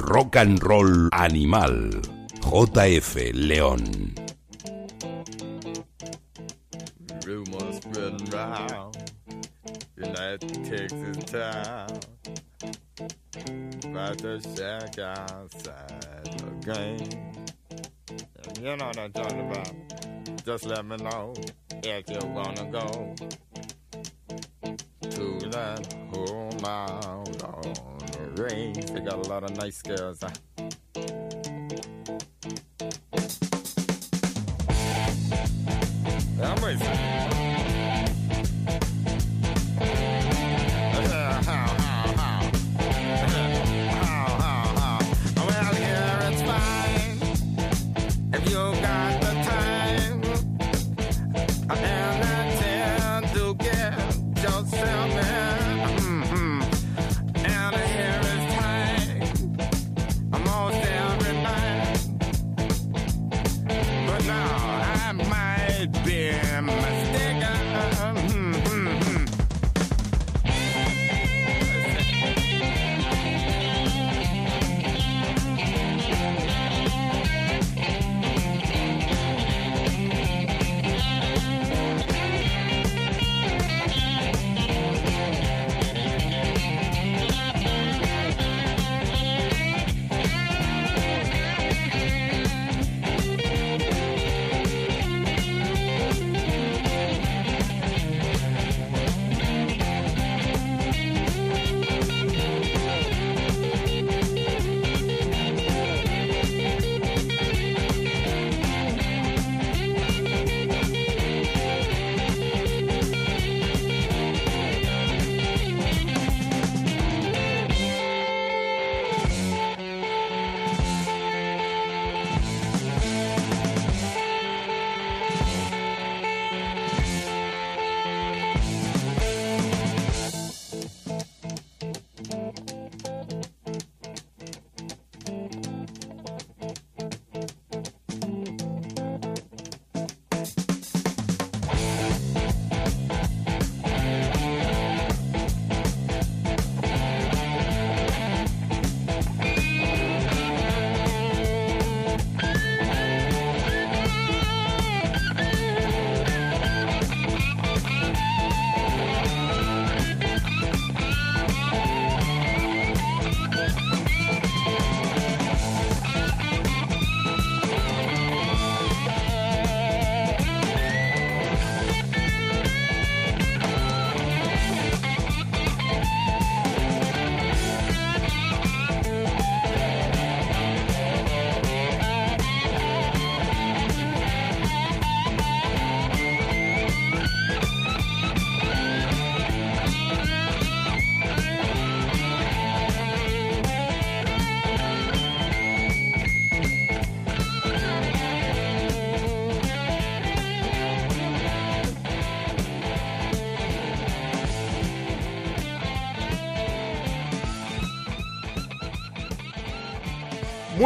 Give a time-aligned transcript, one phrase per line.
[0.00, 2.02] Rock and Roll Animal.
[2.42, 4.12] JF León.
[7.26, 8.96] Rumors spreading round
[9.96, 11.88] United Texas town
[13.84, 17.44] about the shack outside the game.
[18.60, 19.72] You know what I'm talking about.
[20.44, 21.34] Just let me know
[21.82, 23.14] if you wanna go
[25.10, 27.41] to that home out
[28.48, 30.22] They got a lot of nice girls.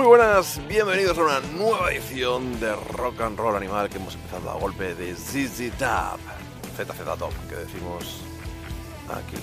[0.07, 4.55] Buenas, bienvenidos a una nueva edición de Rock and Roll Animal que hemos empezado a
[4.55, 6.21] golpe de ZZ Top,
[6.77, 8.21] ZZ Top, que decimos
[9.09, 9.37] aquí.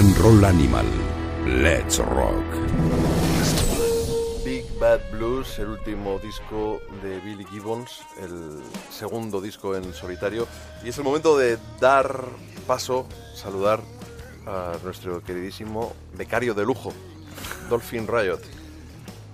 [0.00, 0.86] And Roll Animal.
[1.46, 2.44] Let's Rock.
[4.44, 8.60] Big Bad Blues, el último disco de Billy Gibbons, el
[8.90, 10.46] segundo disco en solitario.
[10.82, 12.24] Y es el momento de dar
[12.66, 13.80] paso, saludar
[14.46, 16.94] a nuestro queridísimo becario de lujo,
[17.68, 18.40] Dolphin Riot.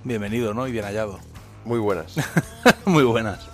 [0.03, 0.67] Bienvenido, ¿no?
[0.67, 1.21] Y bien hallado.
[1.65, 2.17] Muy buenas.
[2.85, 3.47] Muy buenas.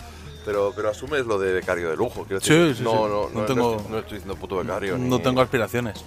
[0.46, 2.24] Pero, pero asumes lo de becario de lujo.
[2.24, 2.96] Quiero decir, sí, no, sí.
[2.96, 4.96] no, No no, no tengo- estoy, no estoy diciendo puto becario.
[4.96, 6.02] No ni- tengo aspiraciones.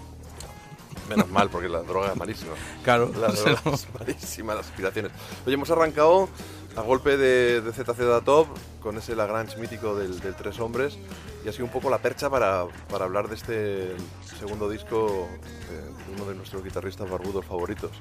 [1.10, 2.54] Menos mal, porque la droga es malísima.
[2.84, 3.12] Claro.
[3.20, 5.12] Las drogas malísimas las aspiraciones.
[5.46, 6.30] Oye, hemos arrancado
[6.76, 8.48] a golpe de, de ZZ Top
[8.82, 10.98] con ese Lagrange mítico del, del Tres Hombres
[11.44, 13.96] y ha sido un poco la percha para, para hablar de este
[14.40, 15.28] segundo disco
[15.70, 17.92] de, de uno de nuestros guitarristas barbudos favoritos.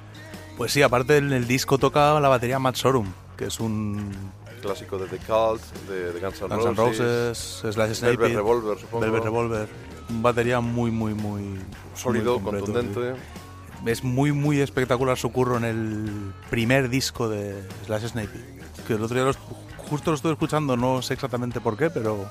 [0.57, 4.13] Pues sí, aparte en el disco toca la batería Matt Sorum, que es un
[4.61, 9.01] Clásico de The Cult, de, de Guns N' Roses, Roses, Slash Velvet Revolver, supongo.
[9.01, 9.69] Velvet Revolver.
[10.09, 11.59] Un batería muy, muy, muy...
[11.95, 13.13] Sólido, muy completo, contundente.
[13.15, 13.89] sí.
[13.89, 18.93] Es muy, muy espectacular su curro en el primer disco de Slash Snake Pit, Que
[18.93, 19.37] el otro día los-
[19.77, 22.29] justo lo estoy escuchando, no sé exactamente por qué, pero...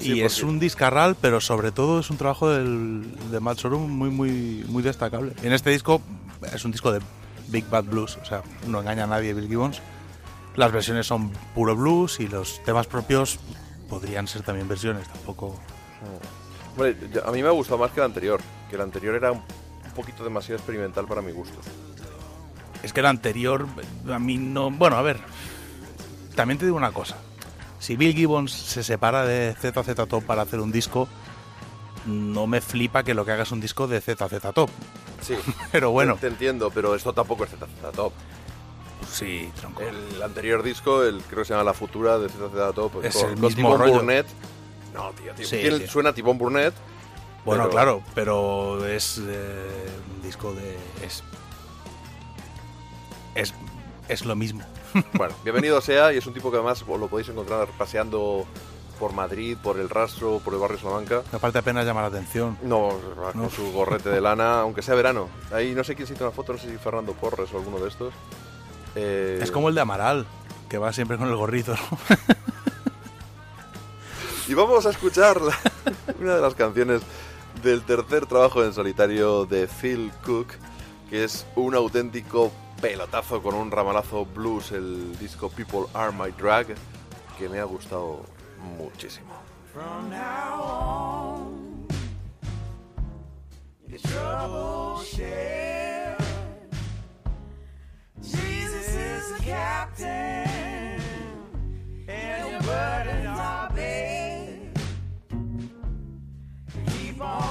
[0.00, 3.90] Sí, y es un discarral, pero sobre todo es un trabajo del, de Matt Sorum
[3.90, 5.32] muy, muy, muy destacable.
[5.42, 6.00] En este disco
[6.54, 7.00] es un disco de
[7.48, 9.80] Big Bad Blues, o sea, no engaña a nadie Bill Gibbons.
[10.54, 13.38] Las versiones son puro blues y los temas propios
[13.88, 15.58] podrían ser también versiones, tampoco...
[16.78, 19.42] Hombre, a mí me ha gustado más que el anterior, que el anterior era un
[19.96, 21.58] poquito demasiado experimental para mi gusto.
[22.84, 23.66] Es que el anterior,
[24.08, 24.70] a mí no...
[24.70, 25.18] Bueno, a ver,
[26.36, 27.16] también te digo una cosa.
[27.80, 31.08] Si Bill Gibbons se separa de ZZ Top para hacer un disco,
[32.06, 34.70] no me flipa que lo que haga es un disco de ZZ Top.
[35.20, 35.34] Sí,
[35.72, 38.12] Pero bueno, te, te entiendo, pero esto tampoco es ZZ Top.
[39.10, 39.82] sí, tronco.
[39.82, 43.30] El anterior disco, el creo que se llama La Futura de ZZ Top, Es con,
[43.30, 43.94] el con mismo rollo.
[43.94, 44.26] Burnett.
[44.98, 45.88] No, tío, tío, Sí, tiene- tío.
[45.88, 46.74] suena a Timón Burnett.
[47.44, 50.76] Bueno, pero- claro, pero es eh, un disco de...
[51.02, 51.22] Es,
[53.34, 53.54] es,
[54.08, 54.62] es lo mismo.
[55.14, 58.44] Bueno, bienvenido sea, y es un tipo que además lo podéis encontrar paseando
[58.98, 61.22] por Madrid, por el Rastro, por el barrio Salamanca.
[61.32, 62.58] Aparte apenas llama la atención.
[62.62, 62.88] No,
[63.32, 63.50] con No.
[63.50, 65.28] su gorrete de lana, aunque sea verano.
[65.52, 67.78] Ahí no sé quién se hizo una foto, no sé si Fernando Porres o alguno
[67.78, 68.12] de estos.
[68.96, 70.26] Eh, Es como el de Amaral,
[70.68, 71.74] que va siempre con el gorrito.
[71.74, 71.98] ¿no?
[74.48, 75.38] Y vamos a escuchar
[76.18, 77.02] una de las canciones
[77.62, 80.48] del tercer trabajo en solitario de Phil Cook,
[81.10, 82.50] que es un auténtico
[82.80, 86.66] pelotazo con un ramalazo blues, el disco People Are My Drag,
[87.38, 88.24] que me ha gustado
[88.78, 89.34] muchísimo.
[107.18, 107.47] far.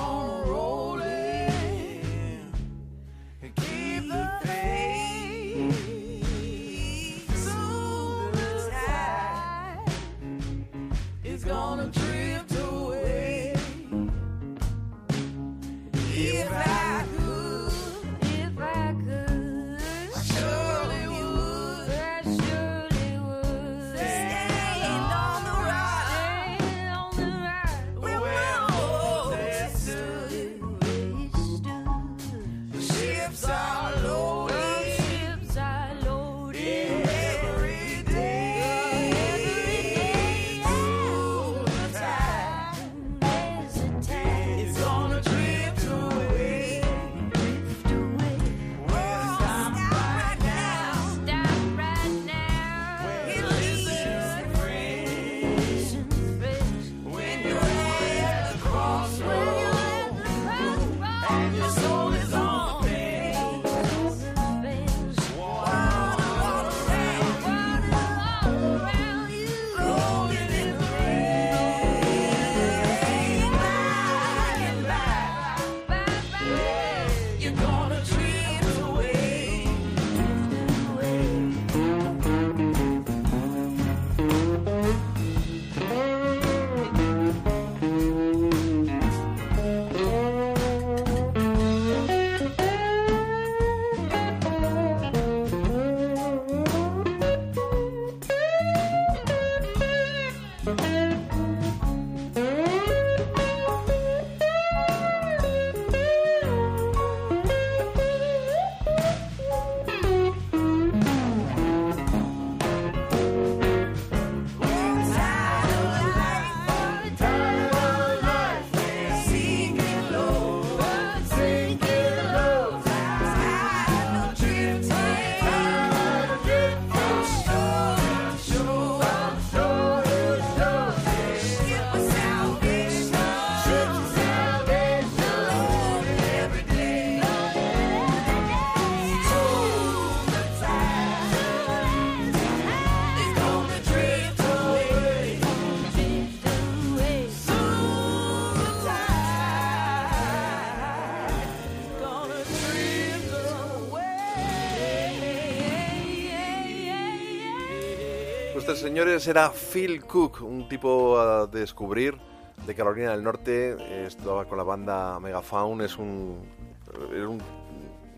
[158.98, 162.18] Señores, era Phil Cook, un tipo a descubrir
[162.66, 163.78] de Carolina del Norte.
[164.08, 166.40] Estaba con la banda Megafaun, es un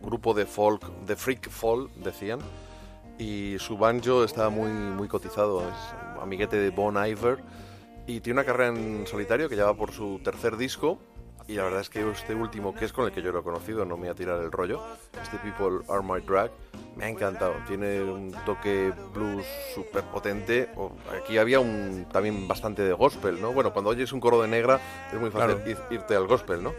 [0.02, 2.40] grupo de folk, de freak folk, decían.
[3.18, 7.44] Y su banjo estaba muy, muy cotizado, es amiguete de Bon Iver.
[8.08, 10.98] Y tiene una carrera en solitario que ya va por su tercer disco.
[11.50, 13.44] Y la verdad es que este último, que es con el que yo lo he
[13.44, 14.84] conocido, no me voy a tirar el rollo,
[15.20, 16.52] este People Are My Drag,
[16.96, 17.56] me ha encantado.
[17.68, 20.70] Tiene un toque blues súper potente.
[21.20, 23.52] Aquí había un también bastante de gospel, ¿no?
[23.52, 24.80] Bueno, cuando oyes un coro de negra
[25.12, 25.88] es muy fácil Claro.
[25.90, 26.72] irte al gospel, ¿no?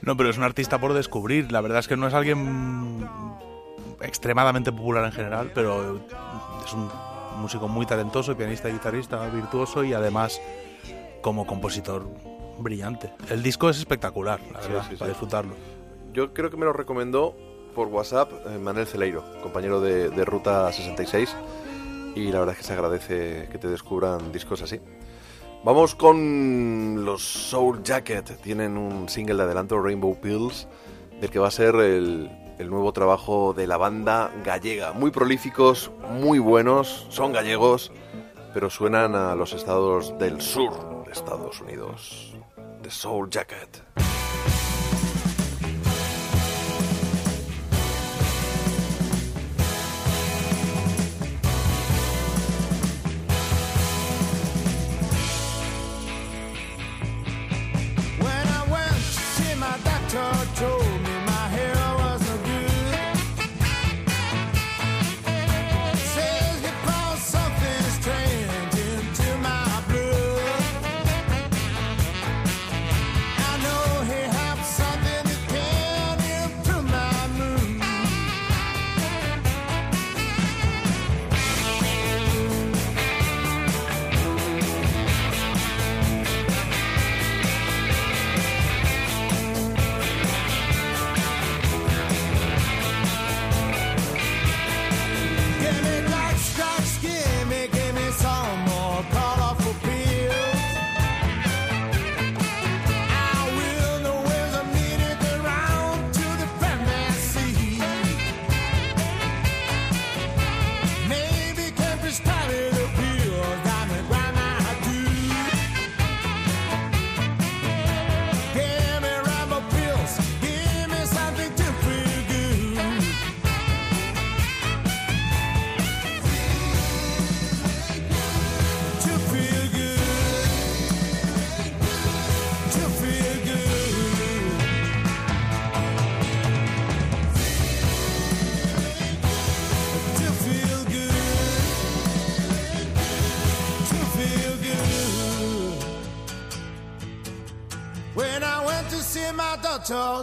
[0.00, 1.52] No, pero es un artista por descubrir.
[1.52, 3.06] La verdad es que no es alguien
[4.00, 6.00] extremadamente popular en general, pero
[6.64, 6.88] es un
[7.36, 10.40] músico muy talentoso, pianista y guitarrista virtuoso y además
[11.20, 12.06] como compositor
[12.58, 13.12] brillante.
[13.30, 15.54] El disco es espectacular, la Sí, verdad, sí, para disfrutarlo.
[16.12, 17.34] Yo creo que me lo recomendó
[17.74, 21.34] por WhatsApp eh, Manel Celeiro, compañero de, de Ruta 66.
[22.14, 24.80] Y la verdad es que se agradece que te descubran discos así.
[25.64, 28.40] Vamos con los Soul Jacket.
[28.42, 30.68] Tienen un single de adelanto, Rainbow Pills,
[31.20, 34.92] del que va a ser el, el nuevo trabajo de la banda gallega.
[34.92, 37.90] Muy prolíficos, muy buenos, son gallegos,
[38.52, 42.33] pero suenan a los estados del sur de Estados Unidos.
[42.84, 43.80] The Soul Jacket.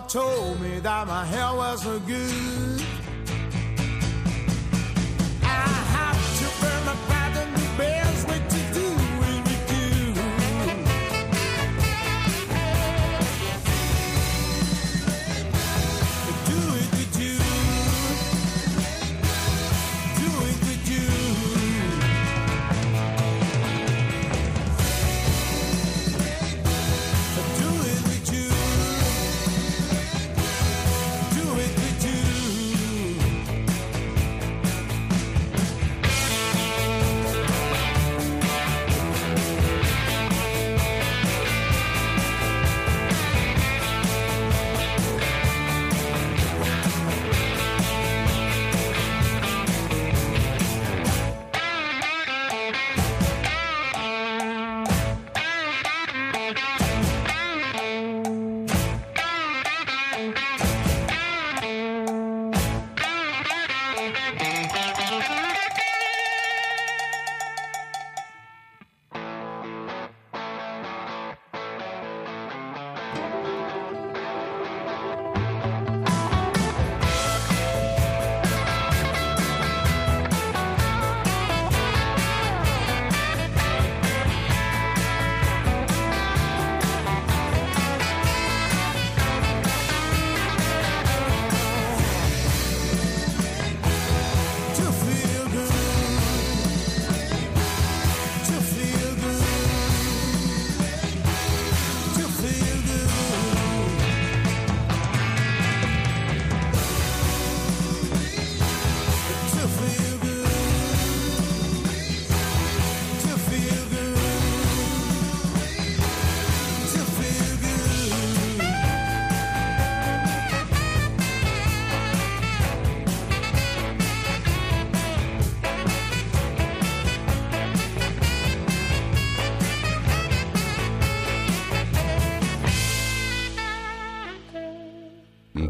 [0.07, 2.70] Told me that my hair was good.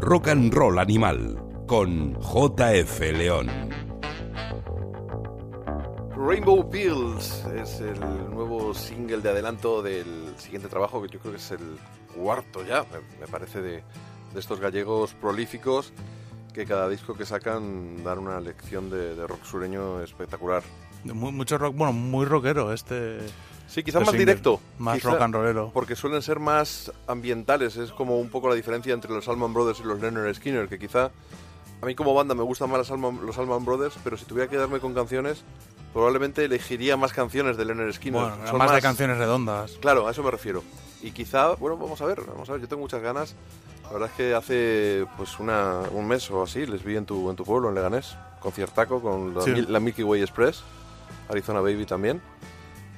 [0.02, 3.48] Rock and Roll Animal con JF León.
[6.16, 7.98] Rainbow Pills es el
[8.30, 11.78] nuevo single de adelanto del siguiente trabajo, que yo creo que es el
[12.16, 12.84] cuarto ya,
[13.20, 13.82] me, parece, de,
[14.32, 15.92] de estos gallegos prolíficos
[16.52, 20.62] que cada disco que sacan dan una lección de, de rock sureño espectacular.
[21.04, 23.18] Mu- mucho rock, bueno, muy rockero este.
[23.72, 24.60] Sí, quizás este más directo.
[24.78, 25.70] Más quizá- rock and rollero.
[25.72, 29.80] Porque suelen ser más ambientales, es como un poco la diferencia entre los Allman Brothers
[29.80, 31.10] y los Leonard Skinner, que quizá
[31.80, 34.78] a mí como banda me gustan más los Allman Brothers, pero si tuviera que quedarme
[34.78, 35.42] con canciones,
[35.94, 38.20] probablemente elegiría más canciones de Leonard Skinner.
[38.20, 39.72] Bueno, Son más, de canciones redondas.
[39.80, 40.62] Claro, a eso me refiero.
[41.00, 43.34] Y quizá, bueno, vamos a ver, vamos a ver, yo tengo muchas ganas.
[43.84, 47.30] La verdad es que hace pues una, un mes o así les vi en tu,
[47.30, 49.50] en tu pueblo, en Leganés, conciertaco con la, Sí.
[49.66, 50.62] La Milky Way Express,
[51.30, 52.20] Arizona Baby también.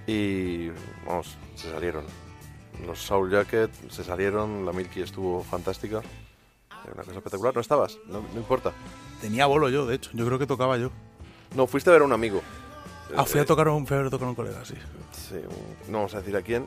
[0.06, 0.68] Y
[1.06, 2.04] vamos, se salieron.
[2.86, 6.02] Los Soul Jacket se salieron, la Milky estuvo fantástica.
[6.92, 7.96] Una cosa espectacular, ¿no estabas?
[8.08, 8.72] No, no importa.
[9.20, 10.10] Tenía bolo yo, de hecho.
[10.12, 10.90] Yo creo que tocaba yo.
[11.54, 12.42] No, fuiste a ver a un amigo.
[13.16, 14.74] Ah, fui Eh, a tocar un, fui a tocar un colega, sí.
[15.12, 15.36] sí,
[15.88, 16.66] no vamos a decir a quién.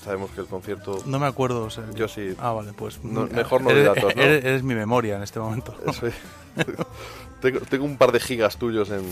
[0.00, 1.02] Sabemos que el concierto...
[1.06, 1.64] No me acuerdo.
[1.64, 2.34] o sea, Yo sí.
[2.38, 3.02] Ah, vale, pues.
[3.02, 4.22] No- mejor no eres, datos, ¿no?
[4.22, 5.74] Eres, eres mi memoria en este momento.
[5.86, 6.14] Es.
[7.40, 9.02] tengo, tengo un par de gigas tuyos en...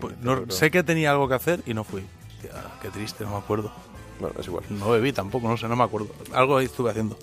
[0.00, 2.04] Pues, no- sé que tenía algo que hacer y no fui.
[2.46, 3.70] Hostia, qué triste, no me acuerdo.
[4.20, 4.64] Bueno, es igual.
[4.70, 6.08] No bebí tampoco, no sé, no me acuerdo.
[6.32, 7.16] Algo ahí estuve haciendo.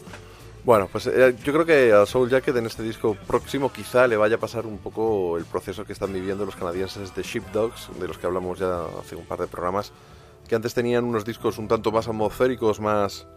[0.64, 4.16] Bueno, pues eh, yo creo que a Soul Jacket en este disco próximo quizá le
[4.16, 8.08] vaya a pasar un poco el proceso que están viviendo los canadienses de Sheepdogs, de
[8.08, 9.92] los que hablamos ya hace un par de programas,
[10.48, 13.28] que antes tenían unos discos un tanto más atmosféricos, más...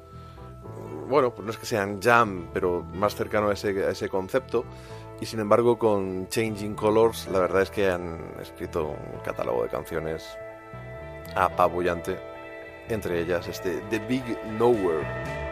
[1.09, 4.65] Bueno, pues no es que sean jam, pero más cercano a ese, a ese concepto.
[5.21, 9.69] Y sin embargo, con Changing Colors, la verdad es que han escrito un catálogo de
[9.69, 10.37] canciones
[11.37, 12.19] apabullante.
[12.89, 14.25] Entre ellas, este The Big
[14.59, 15.46] Nowhere.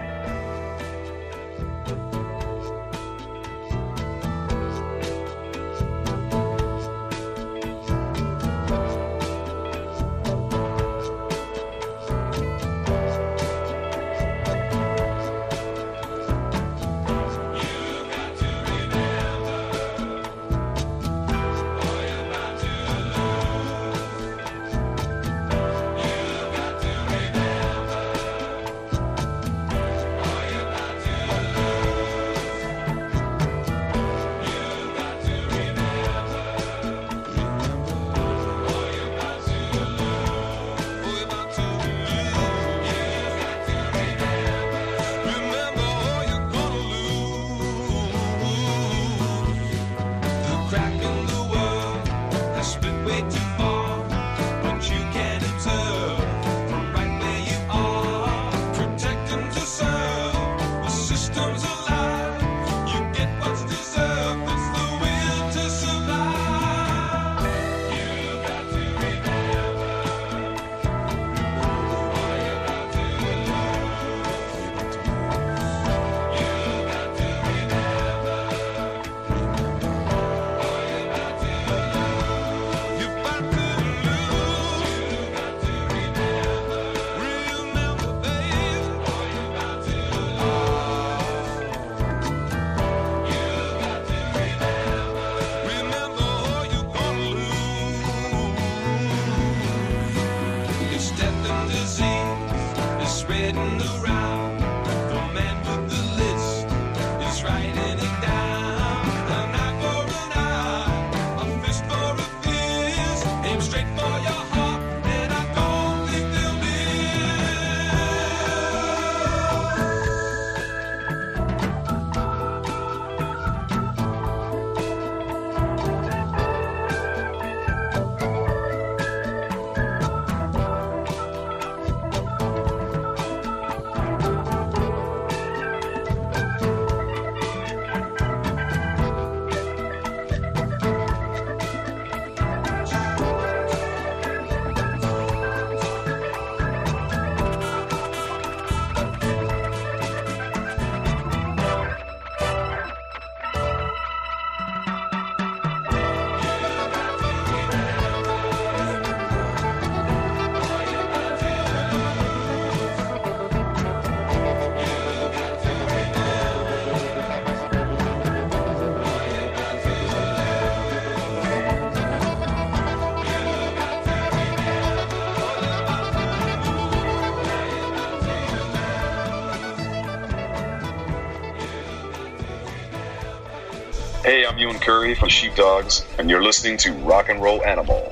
[184.84, 188.02] Curry from Sheepdogs, and you're listening to Rock and Roll Animal.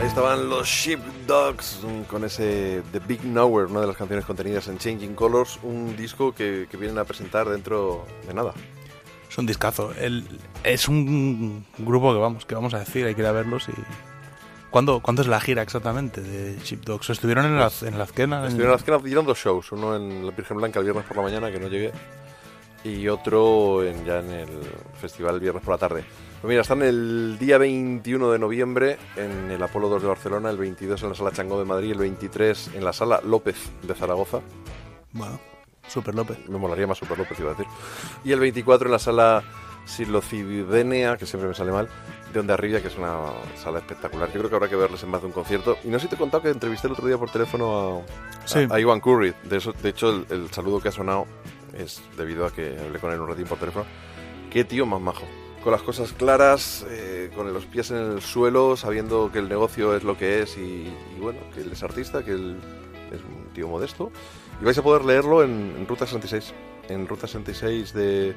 [0.00, 4.78] Ahí estaban los Sheepdogs con ese The Big Nowhere, una de las canciones contenidas en
[4.78, 8.52] Changing Colors, un disco que, que vienen a presentar dentro de nada.
[9.30, 9.92] Es un discazo.
[9.98, 10.24] El-
[10.64, 13.72] es un grupo que vamos, que vamos a decir, hay que ir a verlos y...
[14.70, 17.08] ¿Cuándo, ¿Cuándo es la gira exactamente de Sheepdogs?
[17.10, 18.40] ¿Estuvieron en la, en la Azquena?
[18.40, 21.16] En- Estuvieron las que dieron dos shows, uno en la Virgen Blanca el viernes por
[21.16, 21.92] la mañana, que no llegué,
[22.86, 24.48] y otro en, ya en el
[25.00, 26.04] festival viernes por la tarde.
[26.40, 30.56] Pues mira, están el día 21 de noviembre en el Apolo 2 de Barcelona, el
[30.58, 34.40] 22 en la Sala Changó de Madrid, el 23 en la Sala López de Zaragoza.
[35.12, 35.40] Bueno,
[35.88, 36.38] Super López.
[36.48, 37.66] Me molaría más Super López, iba a decir.
[38.24, 39.42] Y el 24 en la Sala
[39.86, 41.88] Silocidenia, que siempre me sale mal,
[42.32, 43.18] de Onda Arriba, que es una
[43.62, 44.28] sala espectacular.
[44.28, 45.78] Yo creo que habrá que verles en más de un concierto.
[45.84, 47.98] Y no sé si te he contado que entrevisté el otro día por teléfono a,
[48.00, 48.66] a- Sí.
[48.70, 49.34] a Iwan Curry.
[49.44, 51.26] De, eso, de hecho, el, el saludo que ha sonado
[51.78, 53.84] es debido a que hablé con él un ratín por teléfono.
[54.50, 55.24] Qué tío más majo.
[55.62, 59.96] Con las cosas claras, eh, con los pies en el suelo, sabiendo que el negocio
[59.96, 60.86] es lo que es y,
[61.16, 62.56] y bueno, que él es artista, que él
[63.12, 64.12] es un tío modesto.
[64.60, 66.54] Y vais a poder leerlo en, en Ruta 66.
[66.88, 68.34] En Ruta 66 de,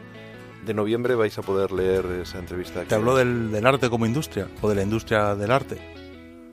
[0.65, 2.81] de noviembre vais a poder leer esa entrevista.
[2.81, 4.47] ¿Te que- habló del, del arte como industria?
[4.61, 5.75] ¿O de la industria del arte?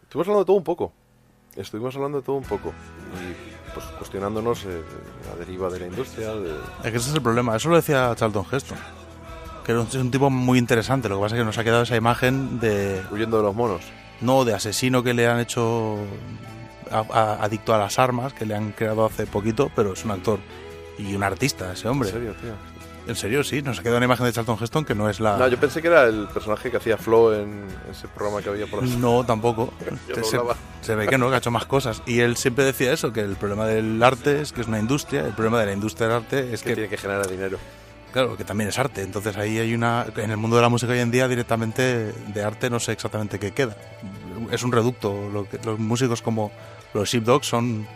[0.03, 0.93] Estuvimos hablando de todo un poco.
[1.57, 2.73] Estuvimos hablando de todo un poco.
[3.15, 3.46] Y
[3.77, 4.83] pues cuestionándonos eh,
[5.29, 6.33] la deriva de la industria.
[6.35, 7.55] de- Es que ese es el problema.
[7.55, 8.79] Eso lo decía Charlton Heston.
[9.65, 11.09] Que es un tipo muy interesante.
[11.09, 13.03] Lo que pasa es que nos ha quedado esa imagen de...
[13.11, 13.83] huyendo de los monos.
[14.21, 15.99] No, de asesino que le han hecho
[16.91, 20.13] a- a- adicto a las armas, que le han creado hace poquito, pero es un
[20.13, 20.39] actor
[20.99, 22.09] y un artista ese hombre.
[22.09, 22.53] En serio, tío.
[23.07, 23.63] En serio, sí.
[23.63, 25.37] Nos ha quedado una imagen de Charlton Heston que no es la...
[25.37, 28.67] No, yo pensé que era el personaje que hacía Flo en ese programa que había
[28.67, 28.97] por la...
[28.97, 29.73] No, tampoco.
[30.09, 30.59] Yo se, doblaba.
[30.83, 32.03] se ve que no, que ha hecho más cosas.
[32.07, 35.25] Y él siempre decía eso, que el problema del arte es que es una industria,
[35.25, 37.59] el problema de la industria del arte es que que, tiene que generar dinero.
[38.13, 39.03] claro, que también es arte.
[39.03, 40.07] Entonces ahí hay una...
[40.17, 43.39] En el mundo de la música hoy en día directamente de arte no sé exactamente
[43.39, 43.77] qué queda.
[44.51, 45.31] Es un reducto.
[45.33, 46.51] Lo que- los músicos como
[46.93, 47.87] los Sheepdogs son...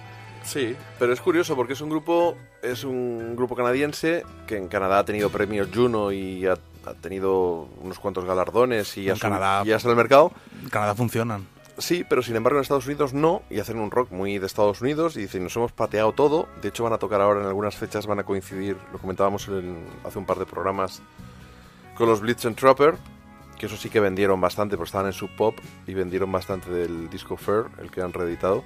[0.42, 4.98] Sí, pero es curioso porque es un grupo es un grupo canadiense que en Canadá
[5.00, 6.54] ha tenido premios Juno y ha,
[6.86, 9.62] ha tenido unos cuantos galardones y ya En Canadá.
[9.64, 10.32] ya está en el mercado.
[10.62, 11.46] En Canadá funcionan.
[11.78, 14.80] Sí, pero sin embargo en Estados Unidos no, y hacen un rock muy de Estados
[14.82, 17.74] Unidos y dicen, nos hemos pateado todo, de hecho van a tocar ahora en algunas
[17.76, 21.00] fechas, van a coincidir, lo comentábamos en- hace un par de programas,
[21.96, 22.96] con los Blitz and Trapper,
[23.58, 25.54] que eso sí que vendieron bastante, porque estaban en Sub Pop
[25.86, 28.62] y vendieron bastante del disco Fair, el que han reeditado.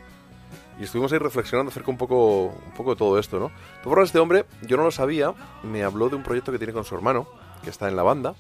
[0.78, 3.50] Y estuvimos ahí reflexionando acerca un poco, un poco de todo esto, ¿no?
[3.82, 5.32] Por este hombre, yo no lo sabía,
[5.62, 7.28] me habló de un proyecto que tiene con su hermano,
[7.62, 8.34] que está en la banda,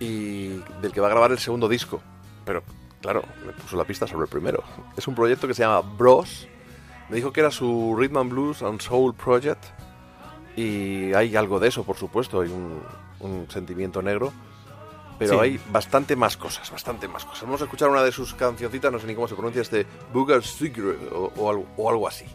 [0.00, 0.48] y
[0.80, 2.00] del que va a grabar el segundo disco.
[2.44, 2.62] Pero,
[3.00, 4.62] claro, me puso la pista sobre el primero.
[4.96, 6.48] Es un proyecto que se llama Bros.
[7.08, 9.64] Me dijo que era su Rhythm and Blues and Soul Project.
[10.56, 12.40] Y hay algo de eso, por supuesto.
[12.40, 12.50] Hay
[13.20, 14.32] un sentimiento negro.
[15.18, 15.38] Pero Sí.
[15.40, 17.42] hay bastante más cosas, bastante más cosas.
[17.44, 20.42] Vamos a escuchar una de sus cancioncitas, no sé ni cómo se pronuncia, este Booger
[20.44, 22.26] Secret o, o algo, o algo así.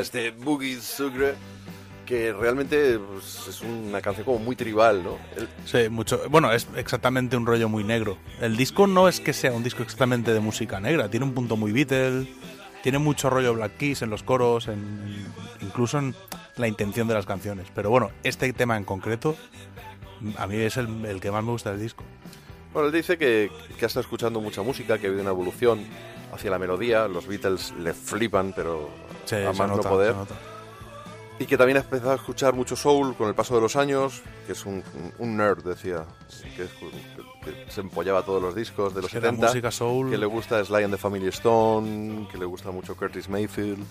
[0.00, 1.34] Este Boogie Sucre,
[2.04, 5.18] que realmente pues, es una canción como muy tribal, ¿no?
[5.36, 6.20] El- Sí, mucho.
[6.30, 8.16] Bueno, es exactamente un rollo muy negro.
[8.40, 11.56] El disco no es que sea un disco exactamente de música negra, tiene un punto
[11.56, 12.28] muy Beatle,
[12.82, 15.26] tiene mucho rollo Black Keys en los coros, en-
[15.60, 16.14] incluso en
[16.56, 17.66] la intención de las canciones.
[17.74, 19.36] Pero bueno, este tema en concreto,
[20.38, 22.04] a mí es el, el que más me gusta del disco.
[22.72, 25.80] Bueno, él dice que, que ha estado escuchando mucha música, que ha habido una evolución
[26.32, 28.88] hacia la melodía, los Beatles le flipan, pero
[29.24, 30.12] Sí, a más no nota, poder.
[30.12, 30.34] se nota.
[31.38, 34.22] Y que también ha empezado a escuchar mucho soul con el paso de los años,
[34.46, 34.82] que es un,
[35.18, 36.04] un nerd, decía,
[36.56, 36.70] que, es-
[37.44, 40.24] que se empollaba todos los discos de los Que la 70, música soul- que le
[40.26, 43.84] gusta Sly and the Family Stone, que le gusta mucho Curtis Mayfield.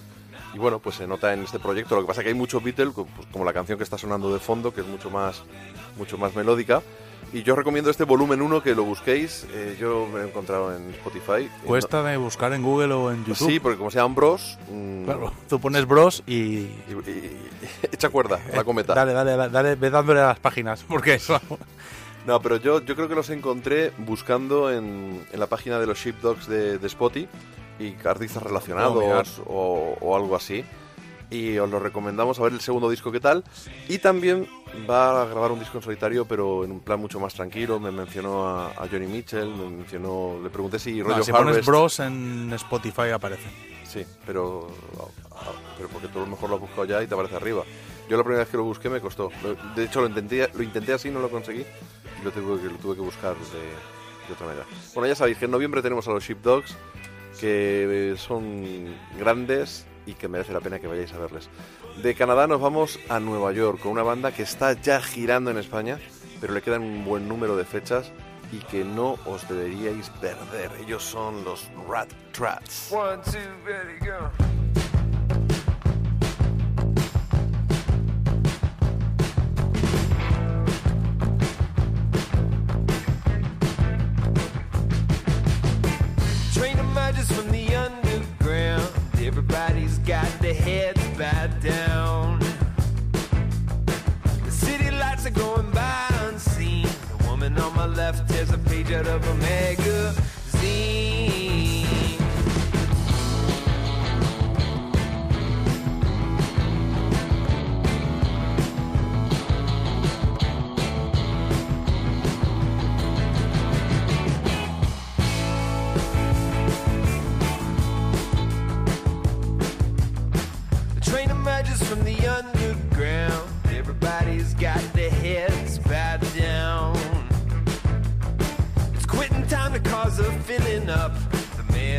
[0.55, 1.95] Y bueno, pues se nota en este proyecto.
[1.95, 4.33] Lo que pasa es que hay mucho Beatle, pues como la canción que está sonando
[4.33, 5.43] de fondo, que es mucho más,
[5.97, 6.81] mucho más melódica.
[7.33, 9.45] Y yo recomiendo este volumen 1 que lo busquéis.
[9.51, 11.43] eh, yo me lo he encontrado en Spotify.
[11.43, 13.47] Eh, Cuesta de buscar en Google o en YouTube.
[13.49, 16.33] Sí, porque como se llaman Bros, mm, Claro, tú pones Bros y...
[16.35, 16.69] y-
[17.07, 17.37] y-
[17.91, 18.93] echa cuerda, la cometa.
[18.93, 21.39] Dale, dale, dale, dale, ve dándole a las páginas, porque eso...
[22.25, 25.99] No, pero yo, yo creo que los encontré buscando en, en la página de los
[25.99, 27.27] Sheepdogs de, de Spotify
[27.79, 28.47] y artistas mirar.
[28.47, 30.63] relacionados o, o algo así.
[31.29, 33.43] Y os lo recomendamos a ver el segundo disco qué tal.
[33.89, 34.47] Y también
[34.89, 37.79] va a grabar un disco en solitario, pero en un plan mucho más tranquilo.
[37.79, 41.65] Me mencionó a, a Johnny Mitchell, me mencionó, le pregunté si No, si pones Harvest-
[41.65, 43.49] Bros en Spotify aparece.
[43.83, 44.67] Sí, pero,
[45.31, 47.63] ah, pero porque tú a lo mejor lo has buscado ya y te aparece arriba.
[48.09, 49.29] Yo la primera vez que lo busqué me costó.
[49.75, 51.61] De hecho, lo intenté, lo intenté así, no lo conseguí.
[52.21, 53.59] Y lo tuve que, lo tuve que buscar de,
[54.27, 54.65] de otra manera.
[54.93, 56.75] Bueno, ya sabéis que en noviembre tenemos a los Sheepdogs,
[57.39, 61.49] que son grandes y que merece la pena que vayáis a verles.
[62.01, 65.57] De Canadá nos vamos a Nueva York con una banda que está ya girando en
[65.57, 65.99] España,
[66.41, 68.11] pero le quedan un buen número de fechas
[68.51, 70.71] y que no os deberíais perder.
[70.85, 72.89] Ellos son los Rat Trats.
[89.37, 92.39] Everybody's got their heads bowed down.
[94.45, 96.87] The city lights are going by unseen.
[97.17, 100.24] The woman on my left tears a page out of a magazine.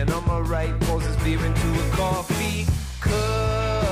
[0.04, 2.66] On my right pours his beer into a coffee
[3.00, 3.86] cup.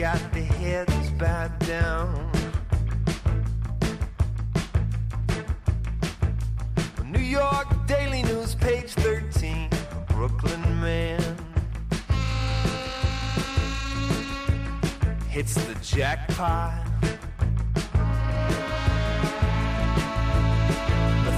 [0.00, 2.30] Got the heads bowed down.
[7.04, 9.68] New York Daily News, page 13.
[9.70, 11.20] A Brooklyn man
[15.28, 16.86] hits the jackpot.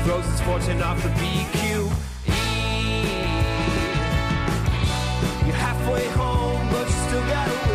[0.05, 1.91] Throws his fortune off the BQE.
[5.47, 7.72] You're halfway home, but you still gotta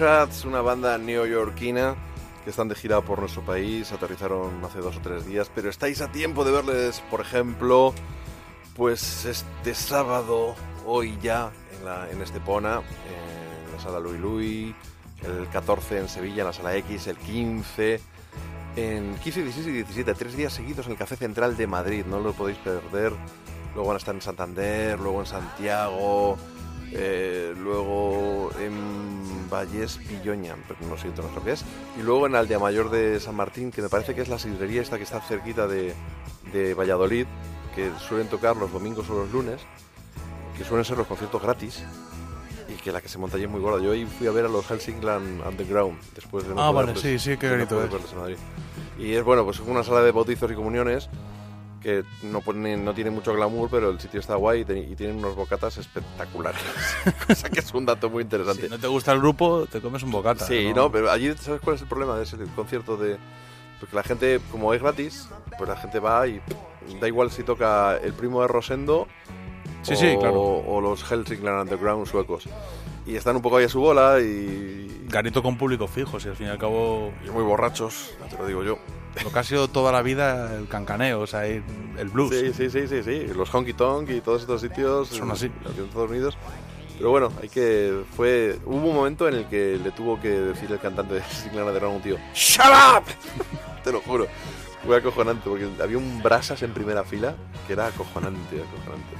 [0.00, 1.94] Una banda neoyorquina
[2.42, 6.00] que están de gira por nuestro país, aterrizaron hace dos o tres días, pero estáis
[6.00, 7.92] a tiempo de verles, por ejemplo,
[8.74, 10.54] pues este sábado,
[10.86, 11.50] hoy ya,
[12.10, 14.74] en Estepona, en la sala Louis Louis,
[15.22, 18.00] el 14 en Sevilla, en la sala X, el 15
[18.76, 22.20] en 15, 16 y 17, tres días seguidos en el Café Central de Madrid, no
[22.20, 23.12] lo podéis perder.
[23.74, 26.38] Luego van a estar en Santander, luego en Santiago,
[26.92, 31.64] eh, luego en Vallés Pilloña, pero no sé no lo que es.
[31.98, 34.82] Y luego en Aldea Mayor de San Martín, que me parece que es la sidrería
[34.82, 35.94] esta que está cerquita de,
[36.52, 37.26] de Valladolid,
[37.74, 39.60] que suelen tocar los domingos o los lunes,
[40.56, 41.82] que suelen ser los conciertos gratis.
[42.68, 43.82] Y que la que se monta allí es muy gorda.
[43.82, 47.18] Yo ahí fui a ver a los Helsingland Underground después de no Ah, vale, sí,
[47.18, 48.36] sí, qué no bonito Madrid.
[48.96, 51.08] Y es bueno, pues es una sala de bautizos y comuniones
[51.80, 54.94] que no, pone, no tiene mucho glamour, pero el sitio está guay y, te- y
[54.96, 56.60] tienen unos bocatas espectaculares.
[57.26, 58.62] Cosa que es un dato muy interesante.
[58.64, 60.46] Si no te gusta el grupo, te comes un bocata.
[60.46, 63.16] Sí, no, pero allí, ¿sabes cuál es el problema de ese concierto de...?
[63.80, 66.42] Porque la gente, como es gratis, pues la gente va y
[67.00, 69.06] da igual si toca el primo de Rosendo
[69.82, 70.38] Sí, o, sí, claro.
[70.42, 72.44] o los Helsingland Underground suecos.
[73.06, 76.36] Y están un poco ahí a su bola y, Garito con público fijo, si al
[76.36, 78.78] fin y al cabo y muy borrachos, te lo digo yo.
[79.24, 81.62] Lo que ha sido toda la vida el cancaneo, o sea, el
[82.12, 82.30] blues.
[82.34, 83.26] Sí, sí, sí, sí, sí.
[83.34, 85.46] Los Honky Tonk y todos estos sitios Son así.
[85.46, 86.36] en Estados Unidos.
[86.96, 90.70] Pero bueno, hay que fue hubo un momento en el que le tuvo que decir
[90.70, 93.04] el cantante de Helsingland Underground a un tío ¡Shut up!
[93.84, 94.26] Te lo juro.
[94.86, 97.34] Fue acojonante porque había un brasas en primera fila
[97.66, 99.16] que era acojonante, acojonante.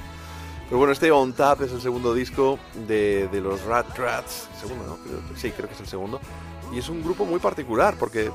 [0.67, 4.47] Pero bueno, este On Tap es el segundo disco de, de los Rat Rats.
[4.59, 4.97] Segundo, ¿no?
[5.03, 6.21] Creo- sí, creo que es el segundo.
[6.73, 8.31] Y es un grupo muy particular porque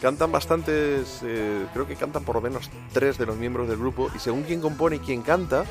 [0.00, 4.10] cantan bastantes, eh, creo que cantan por lo menos tres de los miembros del grupo.
[4.14, 5.64] Y según quién compone y quién canta,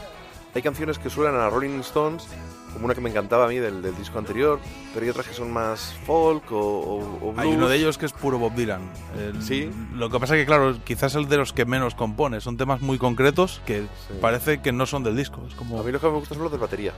[0.56, 2.28] hay canciones que suenan a Rolling Stones,
[2.74, 4.60] como una que me encantaba a mí del, del disco anterior,
[4.94, 8.06] pero hay otras que son más folk o, o- o Hay uno de ellos que
[8.08, 8.82] es puro Bob Dylan.
[9.18, 9.70] El- Sí.
[9.94, 12.40] Lo que pasa que, claro, quizás el de los que menos compone.
[12.42, 14.14] Son temas muy concretos que Sí.
[14.22, 15.44] parece que no son del disco.
[15.48, 15.80] Es como...
[15.80, 16.94] A mí lo que me gusta son los de batería,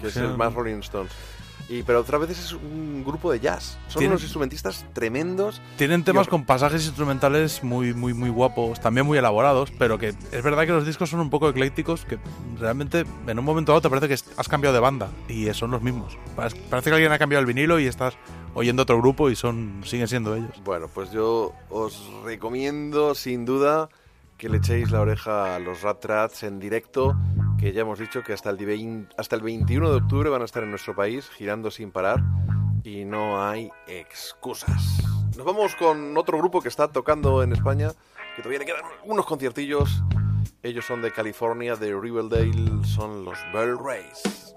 [0.00, 1.12] que es el más Rolling Stones.
[1.68, 3.78] Y, pero otras veces es un grupo de jazz.
[3.88, 5.60] Son unos instrumentistas tremendos.
[5.76, 10.42] Tienen temas con pasajes instrumentales muy, muy, muy guapos, también muy elaborados, pero que es
[10.42, 12.18] verdad que los discos son un poco eclécticos, que
[12.58, 15.82] realmente en un momento dado te parece que has cambiado de banda y son los
[15.82, 16.16] mismos.
[16.34, 18.14] Parece parece que alguien ha cambiado el vinilo y estás
[18.54, 20.50] oyendo otro grupo y son siguen siendo ellos.
[20.64, 23.88] Bueno, pues yo os recomiendo sin duda
[24.38, 27.16] que le echéis la oreja a los Rat Rats en directo,
[27.58, 30.44] que ya hemos dicho que hasta el, 20 hasta el 21 de octubre van a
[30.44, 32.22] estar en nuestro país girando sin parar
[32.84, 35.02] y no hay excusas.
[35.36, 37.90] Nos vamos con otro grupo que está tocando en España,
[38.36, 40.02] que todavía le quedan unos conciertillos.
[40.62, 44.54] Ellos son de California, de Riverdale, son los Bell Rays.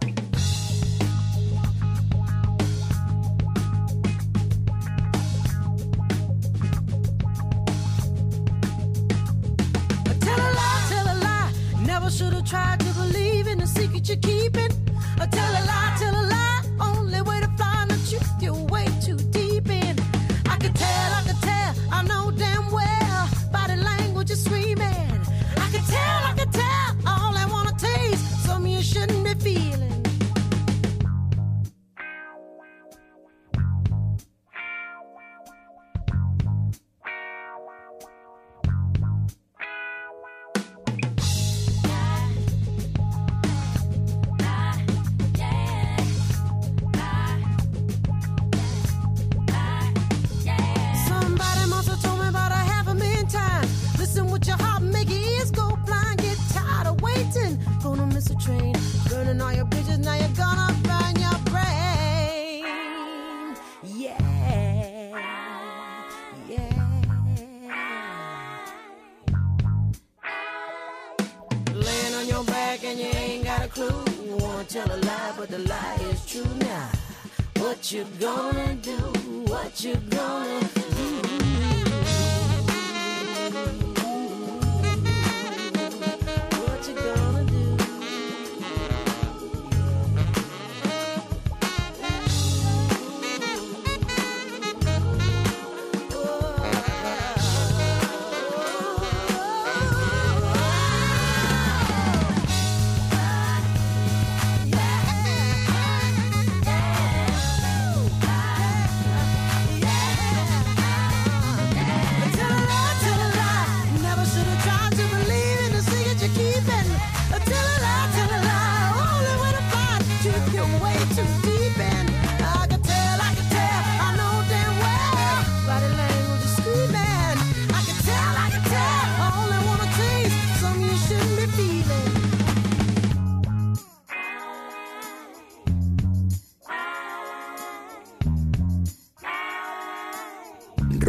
[12.12, 14.72] Should have tried to believe in the secret you're keeping.
[15.20, 16.11] Or tell a lie, tell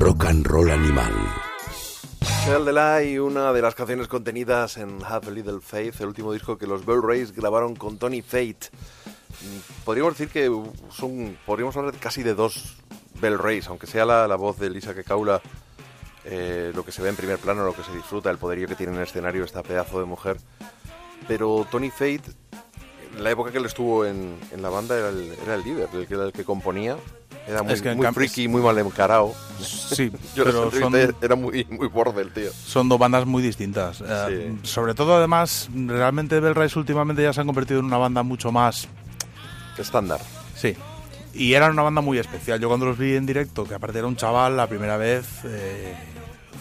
[0.03, 1.13] rock and roll animal.
[3.21, 6.85] Una de las canciones contenidas en Have a Little Faith, el último disco que los
[6.85, 8.71] Bell Rays grabaron con Tony Fate.
[9.85, 10.51] Podríamos decir que
[10.91, 12.77] son, podríamos hablar casi de dos
[13.21, 15.41] Bell Rays, aunque sea la, la voz de Lisa Kekaula
[16.25, 18.77] eh, lo que se ve en primer plano, lo que se disfruta, el poderío que
[18.77, 20.37] tiene en el escenario esta pedazo de mujer.
[21.27, 22.23] Pero Tony Fate,
[23.19, 26.07] la época que él estuvo en, en la banda, era el, era el líder, el
[26.07, 26.97] que, era el que componía.
[27.47, 29.35] Era muy, Es que muy freaky, muy mal encarado.
[29.61, 32.53] Sí, Yo pero son, era muy, muy borde el tío.
[32.53, 34.01] son dos bandas muy distintas.
[34.07, 34.69] Eh, Sí.
[34.69, 38.53] Sobre todo, además, realmente Bell Rise últimamente ya se han convertido en una banda mucho
[38.53, 38.87] más
[39.79, 40.21] Estándar.
[40.55, 40.77] Sí.
[41.35, 42.61] Y eran una banda muy especial.
[42.61, 45.95] Yo cuando los vi en directo, que aparte era un chaval, la primera vez eh,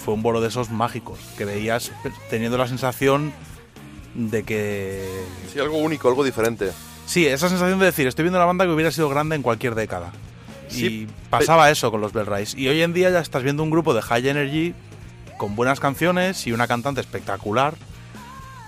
[0.03, 1.91] fue un bolo de esos mágicos, que veías
[2.30, 3.34] teniendo la sensación
[4.16, 5.24] de que...
[5.51, 6.72] Sí, algo único, algo diferente.
[7.05, 9.76] Sí, esa sensación de decir, estoy viendo una banda que hubiera sido grande en cualquier
[9.76, 10.12] década.
[10.70, 12.57] Sí, y pasaba eso con los Bell Rise.
[12.57, 14.74] Y hoy en día ya estás viendo un grupo de high energy
[15.38, 17.76] con buenas canciones y una cantante espectacular,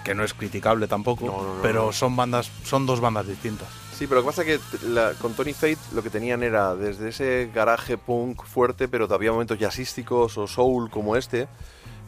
[0.03, 3.69] que no es criticable tampoco, No, no, no, pero son bandas, son dos bandas distintas.
[3.93, 7.09] Sí, pero lo que pasa es que con Tony Fate lo que tenían era desde
[7.09, 11.47] ese garaje punk fuerte, pero todavía momentos jazzísticos o soul como este.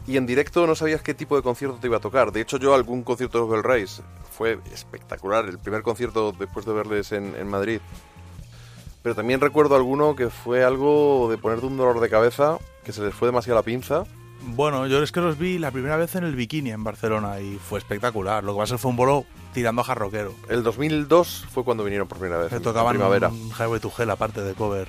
[0.06, 2.32] Y en directo no sabías qué tipo de concierto te iba a tocar.
[2.32, 5.46] De hecho, yo algún concierto de Bell Race fue espectacular.
[5.46, 7.80] El primer concierto después de verles en, en Madrid.
[9.02, 13.02] Pero también recuerdo alguno que fue algo de ponerte un dolor de cabeza, que se
[13.02, 14.04] les fue demasiado la pinza.
[14.42, 17.58] Bueno, yo es que los vi la primera vez en el Bikini en Barcelona y
[17.58, 18.44] fue espectacular.
[18.44, 20.34] Lo que pasa es que fue un bolo tirando a jarroquero.
[20.48, 22.50] El 2002 fue cuando vinieron por primera vez.
[22.50, 23.28] Se en tocaban primavera.
[23.28, 24.86] un Highway to Hell aparte de cover.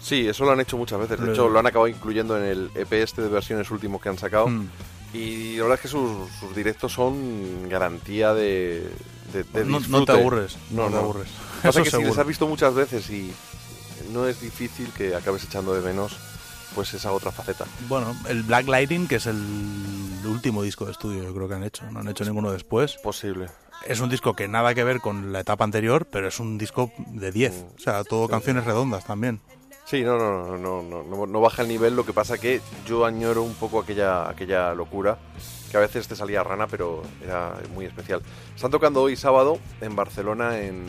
[0.00, 1.20] Sí, eso lo han hecho muchas veces.
[1.20, 4.18] De hecho, lo han acabado incluyendo en el EP este de versiones últimos que han
[4.18, 4.48] sacado.
[4.48, 4.68] Mm.
[5.14, 8.88] Y la verdad es que sus, sus directos son garantía de,
[9.32, 11.28] de, de No- no te aburres, no te aburres.
[11.62, 13.32] Pasa Eso que si les has visto muchas veces y
[14.12, 16.16] no es difícil que acabes echando de menos
[16.76, 17.64] pues esa otra faceta.
[17.88, 19.40] Bueno, el Black Lightning, que es el
[20.26, 21.90] último disco de estudio, yo creo que han hecho.
[21.90, 22.96] No han hecho ninguno después.
[23.02, 23.46] Posible.
[23.86, 26.92] Es un disco que nada que ver con la etapa anterior, pero es un disco
[26.98, 27.64] de 10.
[27.76, 29.40] O sea, todo canciones redondas también.
[29.86, 32.60] Sí, no, no, no, no, no, no, no baja el nivel, lo que pasa que
[32.86, 35.16] yo añoro un poco aquella, aquella locura,
[35.70, 38.20] que a veces te salía rana, pero era muy especial.
[38.54, 40.84] Están tocando hoy sábado en Barcelona en,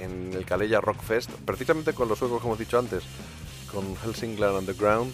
[0.00, 3.04] en el Calella Rock Fest, precisamente con los suecos, como hemos dicho antes,
[3.74, 5.12] con Helsingland Underground,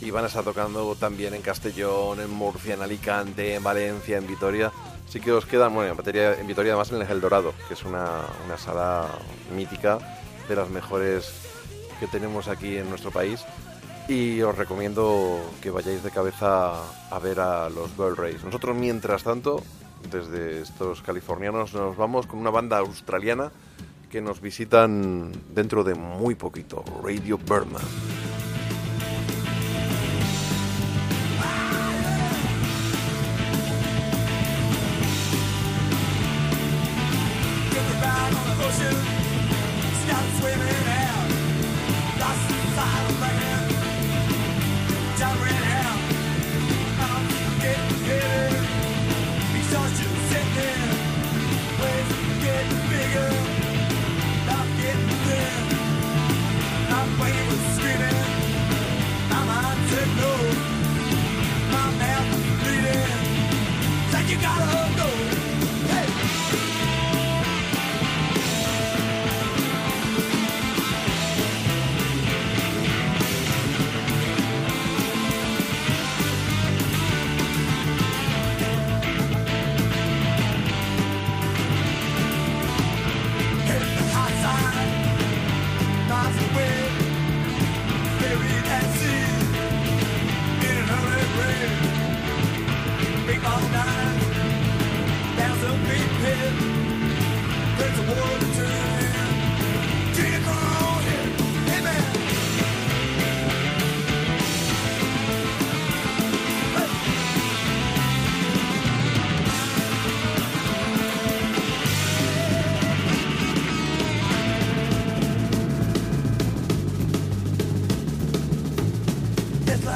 [0.00, 4.26] y van a estar tocando también en Castellón, en Murcia, en Alicante, en Valencia, en
[4.26, 4.70] Vitoria.
[5.08, 8.22] Así que os quedan, bueno, en, en Vitoria además en el Dorado, que es una,
[8.58, 9.08] sala
[9.54, 9.98] mítica
[10.48, 11.32] de las mejores
[12.00, 13.44] que tenemos aquí en nuestro país
[14.08, 16.74] y os recomiendo que vayáis de cabeza
[17.10, 18.44] a ver a los Bell Rays.
[18.44, 19.62] Nosotros, mientras tanto,
[20.10, 23.50] desde estos californianos, nos vamos con una banda australiana
[24.14, 27.80] que nos visitan dentro de muy poquito, Radio Burma.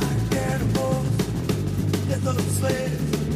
[0.00, 1.08] Like animals
[2.12, 3.27] in those slaves.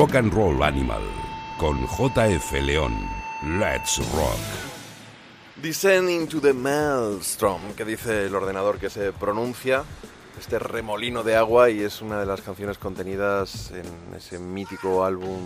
[0.00, 1.02] Rock and Roll Animal
[1.58, 2.94] con JF León.
[3.58, 4.40] Let's rock.
[5.56, 9.84] Descend into the Maelstrom, que dice el ordenador que se pronuncia,
[10.38, 15.38] este remolino de agua y es una de las canciones contenidas en ese mítico álbum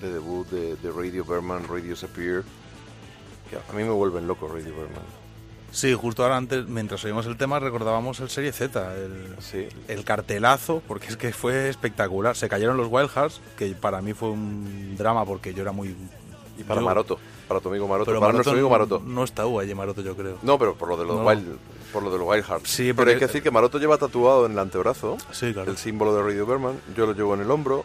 [0.00, 1.96] de debut de, Radio Berman, Radio
[3.50, 5.21] que a mí me vuelven loco Radio Berman.
[5.72, 10.04] Sí, justo ahora antes, mientras oímos el tema, recordábamos el Serie Z, el, Sí, el
[10.04, 12.36] cartelazo, porque es que fue espectacular.
[12.36, 15.96] Se cayeron los Wild Hearts, que para mí fue un drama porque yo era muy...
[16.58, 17.18] y para yo- Maroto,
[17.48, 19.02] para tu amigo Maroto, Pero para Maroto nuestro amigo Maroto.
[19.04, 20.36] No está allí Maroto, yo creo.
[20.42, 21.24] No, pero por lo de los No.
[21.26, 21.56] Wild,
[21.90, 22.68] por lo de los Wild Hearts.
[22.70, 25.70] Sí, pero hay que decir que Maroto lleva tatuado en el antebrazo Sí, claro.
[25.70, 26.78] el símbolo de Radio Berman.
[26.94, 27.84] Yo lo llevo en el hombro.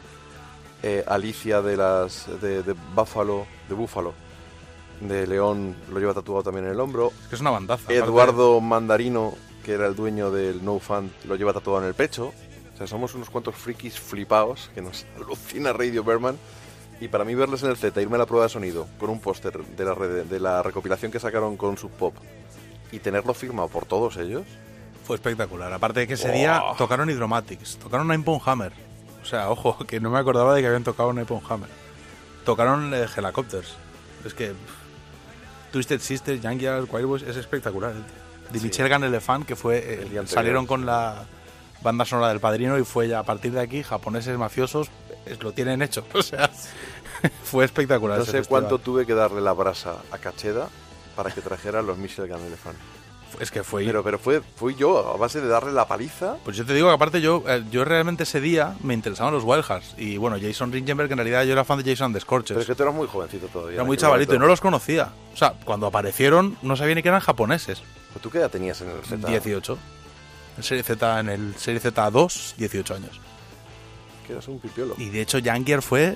[0.84, 4.14] Eh, Alicia de las de, de Buffalo, de Búfalo,
[5.02, 7.12] de León lo lleva tatuado también en el hombro.
[7.24, 7.84] Es que es una bandaza.
[7.84, 9.34] aparte- Eduardo Mandarino,
[9.64, 12.34] que era el dueño del No Fan, lo lleva tatuado en el pecho.
[12.74, 16.38] O sea, somos unos cuantos frikis flipados que nos alucina Radio Berman.
[17.00, 19.20] Y para mí verles en el Z, irme a la prueba de sonido con un
[19.20, 22.16] póster de la, red- de la recopilación que sacaron con Sub Pop
[22.92, 24.44] y tenerlo firmado por todos ellos,
[25.06, 25.72] Fue espectacular.
[25.72, 26.76] Aparte de que ese día Oh.
[26.76, 28.74] tocaron Hydromatics, tocaron Nine Hammer.
[29.22, 31.70] O sea, ojo, que no me acordaba de que habían tocado Nine Hammer.
[32.46, 33.76] Tocaron eh, Helicopters.
[34.26, 34.54] Es que
[35.78, 37.92] Twisted Sisters, Junkyard, Wild es espectacular.
[37.92, 38.52] eh.
[38.52, 38.66] De Sí.
[38.66, 41.26] Michel Gan Elephant, que fue eh, El salieron con la
[41.84, 44.90] banda sonora del Padrino y fue ya a partir de aquí japoneses mafiosos
[45.28, 46.04] es- lo tienen hecho.
[46.14, 46.50] O sea,
[47.44, 48.18] fue espectacular.
[48.18, 50.70] no sé cuánto tuve que darle la brasa a Cacheda
[51.16, 52.78] para que trajera los Michel Gan Elephant.
[53.40, 56.38] Es que fue Pero, pero fue, fui yo, a base de darle la paliza.
[56.44, 59.44] Pues yo te digo que aparte yo, eh, yo realmente ese día me interesaban los
[59.44, 59.96] Wild Hearts.
[59.98, 62.56] Y bueno, Jason Ringenberg, en realidad yo era fan de Jason the Scorchers.
[62.56, 63.76] Pero es que tú eras muy jovencito todavía.
[63.76, 65.10] era muy chavalito y no los conocía.
[65.34, 67.82] O sea, cuando aparecieron no sabía ni que eran japoneses.
[68.10, 69.28] ¿Pero ¿Tú qué edad tenías en el Z?
[69.28, 69.78] 18.
[70.58, 73.22] En Serie Z, en el Serie Z2, 18 años.
[74.26, 74.96] Que eras un pipiolo.
[74.98, 76.16] Y de hecho Yankier fue...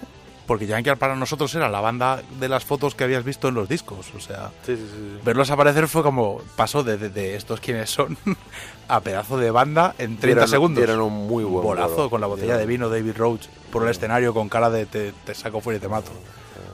[0.52, 3.70] Porque Yankier para nosotros era la banda de las fotos que habías visto en los
[3.70, 4.08] discos.
[4.18, 4.98] O sea, Sí, sí, sí.
[5.16, 5.20] sí.
[5.24, 6.42] verlos aparecer fue como...
[6.58, 8.18] Pasó de, de- de estos quienes son
[8.90, 10.78] a pedazo de banda en 30 Dieron- segundos.
[10.86, 12.10] dieron un muy buen bolazo bolo.
[12.10, 15.34] con la botella de vino David Roach por el escenario con cara de te, te
[15.34, 16.12] saco fuera y te mato.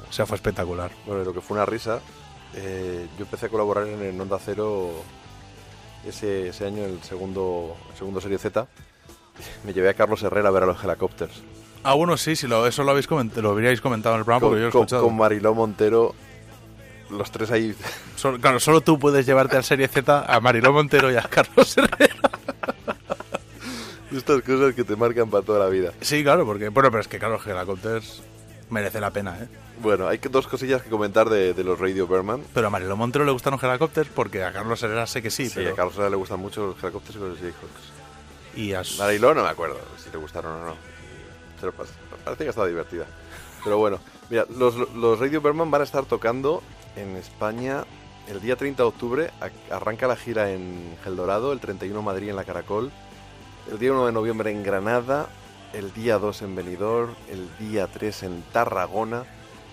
[0.09, 0.89] O sea, fue espectacular.
[1.05, 1.99] Bueno, lo que fue una risa,
[2.55, 4.89] eh, yo empecé a colaborar en el Onda Cero
[6.03, 8.65] ese, ese año, el segundo, el segundo Serie Z.
[9.65, 11.43] Me llevé a Carlos Herrera a ver a los helicópteros.
[11.83, 14.41] Ah, bueno, sí, sí, lo, eso lo, habéis coment- lo habríais comentado en el programa
[14.41, 15.03] porque yo lo he con, escuchado.
[15.03, 16.13] con Mariló Montero,
[17.09, 17.73] los tres ahí.
[18.17, 21.77] Solo- claro, solo tú puedes llevarte al Serie Z a Mariló Montero y a Carlos
[21.77, 22.15] Herrera.
[24.11, 25.91] Estas cosas que te marcan para toda la vida.
[26.01, 26.69] Sí, claro, porque...
[26.69, 28.23] Bueno, pero es que, claro, Helicopters
[28.69, 29.47] merece la pena, ¿eh?
[29.81, 32.41] Bueno, hay que- dos cosillas que comentar de, de los Radio Berman.
[32.53, 35.53] Pero a Mariló Montero le gustaron Helicopters porque a Carlos Herrera sé que sí, Sí,
[35.55, 35.71] pero...
[35.71, 38.55] a Carlos Herrera le gustan mucho los helicópteros y los Jayhawks.
[38.55, 40.75] Y a su- Mariló no me acuerdo si le gustaron o no.
[41.59, 41.85] Pero pa-
[42.23, 43.05] parece que estaba divertida.
[43.63, 43.99] Pero bueno,
[44.29, 46.61] mira, los, los Radio Berman van a estar tocando
[46.95, 47.83] en España
[48.27, 49.31] el día 30 de octubre.
[49.71, 52.91] Arranca la gira en El Dorado, el 31 en Madrid en la Caracol,
[53.71, 55.27] el día 1 de noviembre en Granada,
[55.73, 59.23] el día 2 en Benidorm, el día 3 en Tarragona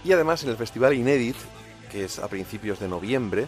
[0.05, 1.37] y además en el Festival Inédit,
[1.93, 3.47] que es a principios de noviembre,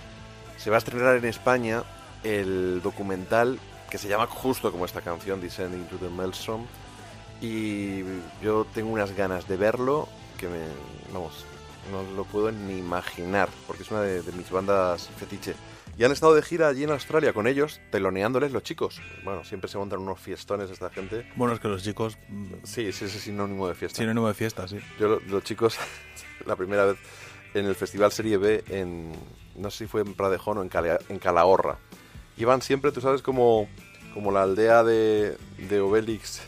[0.57, 1.83] se va a estrenar en España
[2.23, 3.59] el documental
[3.91, 6.67] que se llama justo como esta canción, Descending to the Maelstrom.
[7.41, 8.03] Y
[8.43, 10.09] yo tengo unas ganas de verlo
[10.39, 10.59] que me.
[11.13, 11.45] Vamos,
[11.93, 15.55] no lo puedo ni imaginar, porque es una de, de mis bandas fetiche.
[15.99, 19.01] Y han estado de gira allí en Australia con ellos, teloneándoles los chicos.
[19.25, 21.27] Bueno, siempre se montan unos fiestones esta gente.
[21.37, 22.19] Bueno, es que los chicos...
[22.29, 23.97] mm, Sí, sí, es sinónimo de fiesta.
[23.99, 24.79] Sinónimo de fiesta, sí.
[25.01, 25.79] Yo, lo- los chicos,
[26.47, 26.99] la primera vez
[27.55, 29.13] en el Festival Serie B, en,
[29.55, 31.79] no sé si fue en Pradejón o en, Calea- en Calahorra,
[32.37, 33.67] iban siempre, tú sabes, como,
[34.13, 36.43] como la aldea de, de Obelix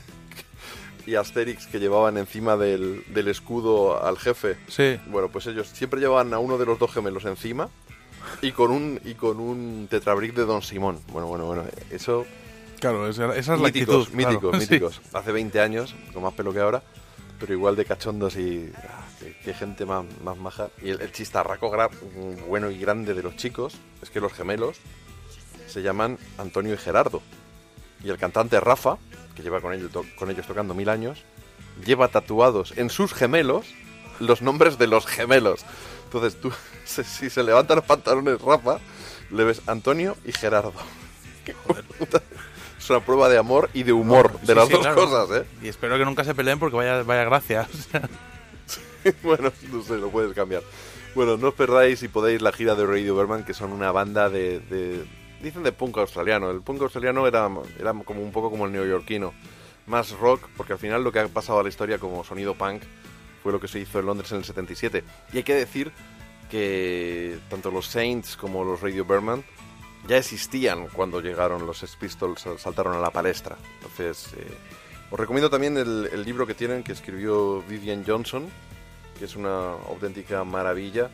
[1.08, 4.56] y Asterix que llevaban encima del, del escudo al jefe.
[4.68, 4.98] Sí.
[5.06, 7.68] Bueno, pues ellos siempre llevaban a uno de los dos gemelos encima
[8.42, 11.00] y con un, y con un tetrabric de Don Simón.
[11.12, 12.26] Bueno, bueno, bueno, eso
[12.80, 14.16] Claro, esa, esa es la míticos, actitud.
[14.16, 14.60] míticos, claro.
[14.64, 14.70] Sí.
[14.72, 15.00] míticos.
[15.12, 16.82] Hace 20 años, con más pelo que ahora,
[17.40, 20.68] pero igual de cachondos y ah, qué, qué gente más, más maja.
[20.82, 21.90] Y el, el chistarraco gra-
[22.46, 24.76] bueno y grande de los chicos es que los gemelos
[25.66, 27.20] se llaman Antonio y Gerardo.
[28.04, 28.96] Y el cantante Rafa,
[29.38, 31.22] que lleva con ellos, con ellos tocando mil años,
[31.86, 33.66] lleva tatuados en sus gemelos
[34.18, 35.64] los nombres de los gemelos.
[36.04, 36.52] Entonces tú,
[36.84, 38.78] si se levantan los pantalones Rafa,
[39.30, 40.72] le ves Antonio y Gerardo.
[42.78, 44.96] Es una prueba de amor y de humor, de Sí, las sí, dos claro.
[45.04, 45.46] cosas, ¿eh?
[45.62, 47.68] Y espero que nunca se peleen porque vaya, vaya gracia.
[49.22, 50.62] bueno, no sé, lo puedes cambiar.
[51.14, 54.30] Bueno, no os perdáis si podéis la gira de Radio Berman, que son una banda
[54.30, 55.04] de, de-
[55.42, 56.50] Dicen de punk australiano.
[56.50, 59.32] El punk australiano era, era como un poco como el neoyorquino.
[59.86, 62.82] Más rock, porque al final lo que ha pasado a la historia como sonido punk
[63.42, 65.04] fue lo que se hizo en Londres en el 77.
[65.32, 65.92] Y hay que decir
[66.50, 69.44] que tanto los Saints como los Radio Berman
[70.06, 73.56] ya existían cuando llegaron los Pistols, saltaron a la palestra.
[73.76, 74.46] Entonces, eh,
[75.10, 78.46] os recomiendo también el, el libro que tienen que escribió Vivian Johnson,
[79.18, 81.10] que es una auténtica maravilla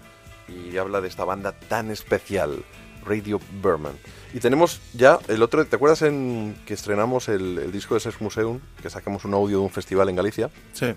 [0.48, 2.64] y habla de esta banda tan especial,
[3.04, 3.94] Radio Berman.
[4.32, 8.20] Y tenemos ya el otro, ¿te acuerdas en que estrenamos el, el disco de Sex
[8.20, 10.50] Museum, que sacamos un audio de un festival en Galicia?
[10.72, 10.94] Sí.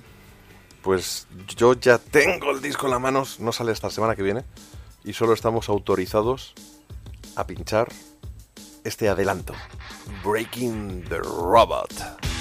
[0.82, 4.44] Pues yo ya tengo el disco en la mano, no sale esta semana que viene,
[5.04, 6.54] y solo estamos autorizados
[7.36, 7.90] a pinchar
[8.84, 9.54] este adelanto,
[10.24, 12.37] Breaking the Robot.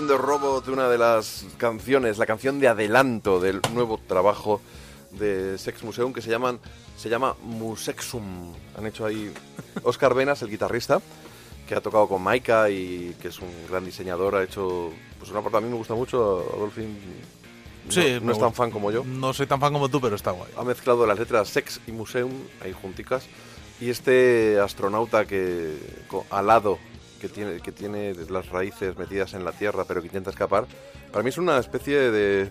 [0.00, 4.62] The Robot, una de las canciones, la canción de adelanto del nuevo trabajo
[5.10, 6.58] de Sex Museum que se llaman
[6.96, 8.54] se llama Musexum.
[8.78, 9.30] Han hecho ahí
[9.82, 11.02] Oscar Venas, el guitarrista,
[11.68, 15.42] que ha tocado con Maika y que es un gran diseñador, ha hecho pues una
[15.42, 16.96] parte a mí me gusta mucho, Adolfín
[17.84, 19.04] no, Sí, no es tan fan como yo.
[19.04, 20.50] No soy tan fan como tú, pero está guay.
[20.56, 22.32] Ha mezclado las letras Sex y Museum
[22.64, 23.26] ahí junticas
[23.78, 25.76] y este astronauta que
[26.30, 26.78] alado
[27.22, 30.66] que tiene que tiene las raíces metidas en la tierra pero que intenta escapar
[31.10, 32.50] para mí es una especie de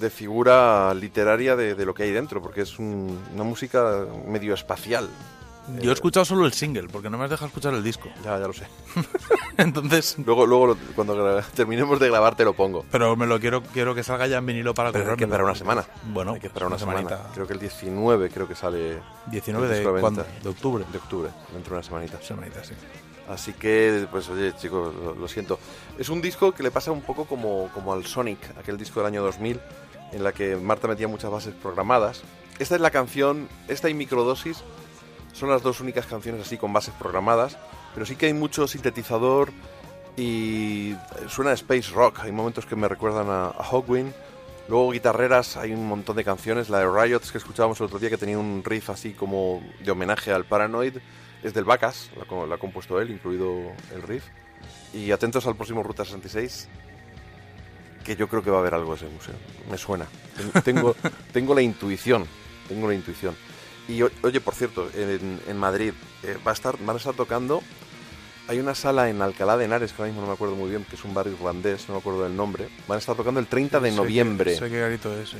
[0.00, 4.52] de figura literaria de, de lo que hay dentro, porque es un- una música medio
[4.52, 5.08] espacial.
[5.80, 8.08] Yo he escuchado solo el single, porque no me has dejado escuchar el disco.
[8.22, 8.66] Ya, ya lo sé.
[9.56, 12.84] Entonces, Luego, luego cuando terminemos de grabar te lo pongo.
[12.90, 15.44] pero me lo quiero quiero que salga ya en vinilo para Pero hay que esperar
[15.44, 15.84] una semana.
[16.12, 17.08] Bueno, hay que esperar una, una semana.
[17.08, 17.30] semanita.
[17.34, 18.98] Creo que el 19 creo que sale
[19.28, 20.00] 19 el disco de.
[20.00, 20.26] ¿cuándo?
[20.42, 20.84] de octubre.
[20.92, 22.20] de octubre, dentro de una semanita.
[22.22, 22.74] Semanita, sí.
[23.28, 25.58] Así que, pues oye, chicos, lo, lo siento.
[25.98, 29.08] Es un disco que le pasa un poco como, como al Sonic, aquel disco del
[29.08, 29.60] año 2000,
[30.12, 32.22] en la que Marta metía muchas bases programadas.
[32.58, 34.62] Esta es la canción, esta y Microdosis
[35.36, 37.58] son las dos únicas canciones así con bases programadas,
[37.92, 39.52] pero sí que hay mucho sintetizador
[40.16, 40.94] y
[41.28, 42.20] suena a space rock.
[42.20, 44.14] Hay momentos que me recuerdan a, a Hawkwind.
[44.68, 46.70] Luego guitarreras, hay un montón de canciones.
[46.70, 49.90] La de Riots que escuchábamos el otro día que tenía un riff así como de
[49.90, 50.96] homenaje al Paranoid.
[51.42, 54.24] Es del Bacas, la ha compuesto él, incluido el riff.
[54.92, 56.68] Y atentos al próximo Ruta 66,
[58.04, 59.34] que yo creo que va a haber algo de ese museo.
[59.70, 60.06] Me suena.
[60.36, 60.96] Ten- Tengo,
[61.32, 62.26] tengo la intuición.
[62.68, 63.36] Tengo la intuición.
[63.88, 65.92] Y oye, por cierto, en, en Madrid
[66.24, 67.62] eh, va a estar, van a estar tocando.
[68.48, 70.84] Hay una sala en Alcalá de Henares, que ahora mismo no me acuerdo muy bien,
[70.84, 72.68] que es un bar irlandés, no me acuerdo del nombre.
[72.88, 74.56] Van a estar tocando el 30 de Sé que- noviembre.
[74.56, 75.32] Sé qué garito es.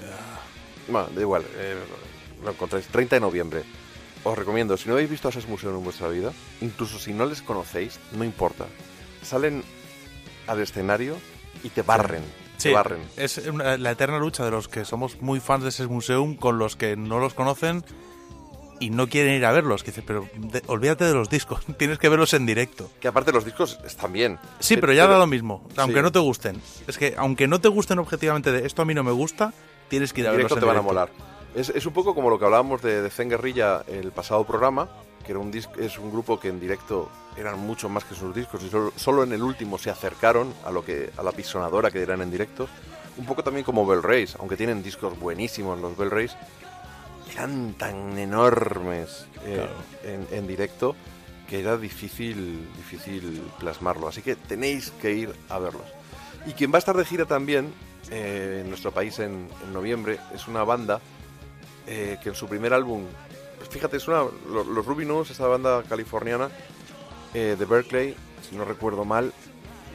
[0.88, 1.76] Bueno, da igual, eh,
[2.44, 2.86] lo encontráis.
[2.88, 3.62] 30 de noviembre.
[4.28, 7.26] Os recomiendo, si no habéis visto a esos museos en vuestra vida, incluso si no
[7.26, 8.66] les conocéis, no importa.
[9.22, 9.62] Salen
[10.48, 11.16] al escenario
[11.62, 12.22] y te barren.
[12.56, 13.02] Sí, Te barren.
[13.16, 16.58] es una- la eterna lucha de los que somos muy fans de ese museum con
[16.58, 17.84] los que no los conocen
[18.80, 19.84] y no quieren ir a verlos.
[19.84, 22.90] Que dices, pero de- olvídate de los discos, tienes que verlos en directo.
[22.98, 24.40] Que aparte los discos están bien.
[24.58, 26.02] Sí, pero ya da lo mismo, aunque sí.
[26.02, 26.60] no te gusten.
[26.88, 29.52] Es que aunque no te gusten objetivamente de esto a mí no me gusta,
[29.88, 31.14] tienes que ir a En verlos directo en te van a directo.
[31.14, 31.35] molar.
[31.56, 34.90] Es, es un poco como lo que hablábamos de, de Zen Guerrilla el pasado programa,
[35.24, 38.62] que era un es un grupo que en directo eran mucho más que sus discos
[38.62, 42.02] y solo, solo en el último se acercaron a lo que a la pisonadora que
[42.02, 42.68] eran en directo.
[43.16, 46.36] Un poco también como Bell Race, aunque tienen discos buenísimos los Bell Race,
[47.32, 49.66] eran tan enormes eh,
[50.04, 50.94] en, en directo
[51.48, 54.08] que era difícil, difícil plasmarlo.
[54.08, 55.86] Así que tenéis que ir a verlos.
[56.44, 57.72] Y quien va a estar de gira también
[58.10, 61.00] eh, en nuestro país en, en noviembre es una banda
[61.86, 63.04] eh, que en su primer álbum,
[63.58, 66.50] pues fíjate, es una, lo- los Ruby esta banda californiana
[67.34, 68.16] eh, de Berkeley,
[68.48, 69.32] si no recuerdo mal,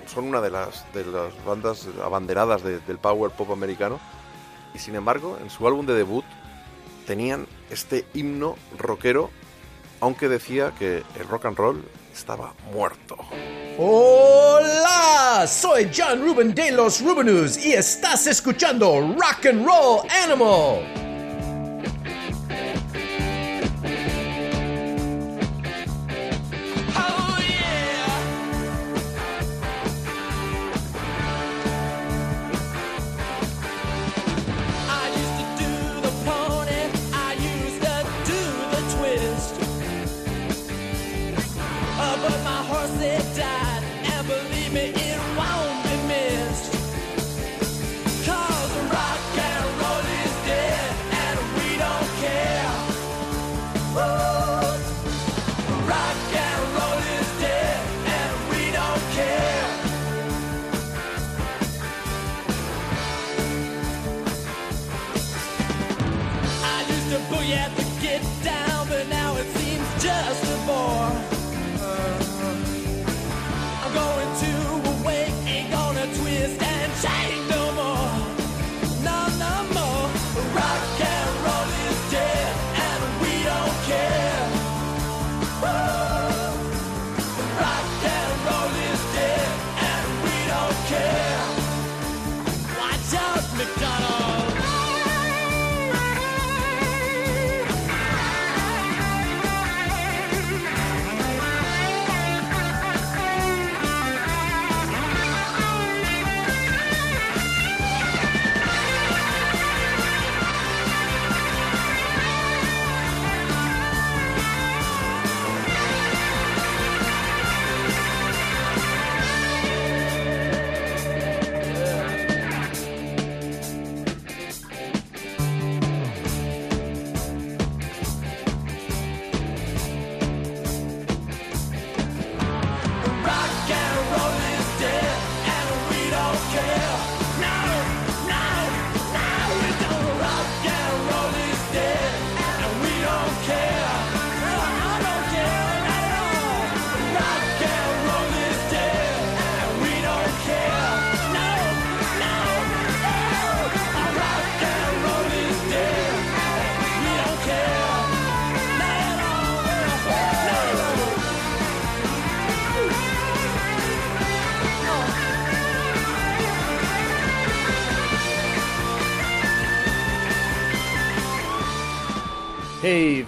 [0.08, 4.00] son una de las, de las bandas abanderadas de- del power pop americano.
[4.74, 6.24] Y sin embargo, en su álbum de debut
[7.06, 9.30] tenían este himno rockero,
[10.00, 13.18] aunque decía que el rock and roll estaba muerto.
[13.78, 21.11] Hola, soy John Ruben de los Rubenus y estás escuchando Rock and Roll Animal.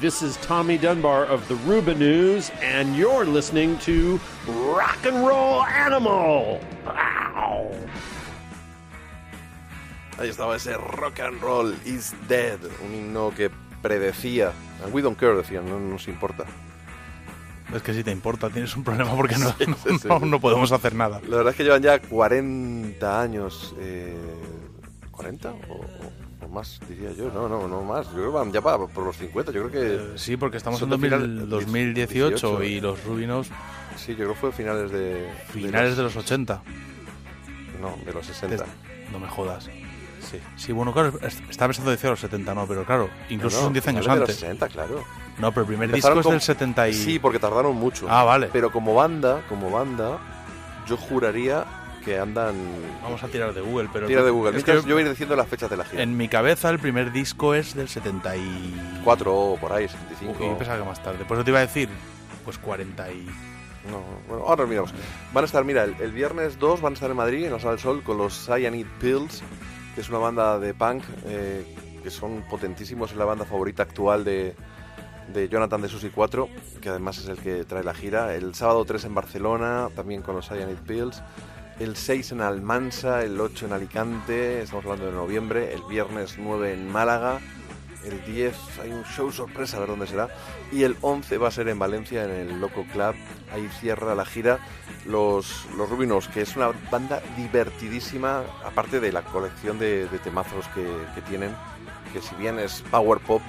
[0.04, 4.20] This is Tommy Dunbar of the Ruba News, and you're listening to
[4.76, 6.60] Rock and Roll Animal.
[6.86, 7.72] Wow.
[10.20, 13.50] Ahí estaba ese rock and roll is dead, un himno que
[13.82, 14.52] predecía.
[14.84, 16.44] And we don't care, decían, no nos importa.
[17.74, 20.08] Es que si te importa, tienes un problema porque no, Sí, sí, sí.
[20.08, 21.22] no, no podemos hacer nada.
[21.28, 23.74] La verdad es que llevan ya 40 años.
[23.80, 24.14] Eh,
[25.12, 25.46] ¿40?
[25.70, 26.23] O, o- o
[26.54, 27.30] más, diría yo.
[27.32, 28.06] No, no, no más.
[28.08, 29.52] Yo creo que van ya para por los 50.
[29.52, 29.96] Yo creo que.
[30.14, 32.82] Eh, Sí, porque estamos en de 2000 final- 2018 y 18.
[32.88, 33.48] los Rubinos
[33.98, 35.28] Sí, yo creo que fue finales de.
[35.52, 36.62] finales de los 80.
[37.82, 38.66] No, de los 60.
[39.12, 39.66] No me jodas.
[40.32, 40.40] Sí.
[40.56, 43.74] Sí, bueno, claro, es- estaba pensando decir los 70, no, pero claro, incluso No, son
[43.74, 44.40] 10 años finales antes.
[44.42, 45.04] De los 60, claro.
[45.38, 46.94] No, pero el primer Empezaron disco es del 70 y...
[46.94, 48.08] Sí, porque tardaron mucho.
[48.10, 48.50] Ah, vale.
[48.54, 50.18] Pero como banda, como banda,
[50.88, 51.66] yo juraría
[52.04, 52.56] que andan.
[53.02, 54.08] Vamos a tirar de Google, pero...
[54.08, 54.58] Tira de Google.
[54.58, 56.04] Es que yo voy a ir diciendo las fechas de la gira.
[56.04, 60.44] en mi cabeza el primer disco es del 74 4 o por ahí, 75.
[60.44, 61.26] Y yo pensaba que más tarde.
[61.26, 61.90] Por eso te iba a decir,
[62.44, 63.28] pues 40 y...
[63.90, 64.94] No, bueno, ahora miramos.
[65.34, 67.60] Van a estar, mira, el, el viernes 2 van a estar en Madrid, en la
[67.60, 69.44] Sala del Sol, con los Cyanide Pills,
[69.94, 71.66] que es una banda de punk eh,
[72.02, 74.56] que son potentísimos, es la banda favorita actual de,
[75.34, 76.48] de Jonathan de Susi 4,
[76.82, 78.34] que además es el que trae la gira.
[78.36, 81.22] El sábado 3 en Barcelona, también con los Cyanide Pills.
[81.80, 85.74] El 6 en Almansa, el 8 en Alicante, estamos hablando de noviembre.
[85.74, 87.40] El viernes 9 en Málaga.
[88.06, 90.30] El 10 hay un show sorpresa, a ver dónde será.
[90.72, 93.16] Y el 11 va a ser en Valencia, en el Loco Club.
[93.52, 94.60] Ahí cierra la gira
[95.06, 100.68] los, los Rubinos, que es una banda divertidísima, aparte de la colección de, de temazos
[100.76, 101.56] que, que tienen,
[102.14, 103.42] que si bien es power pop,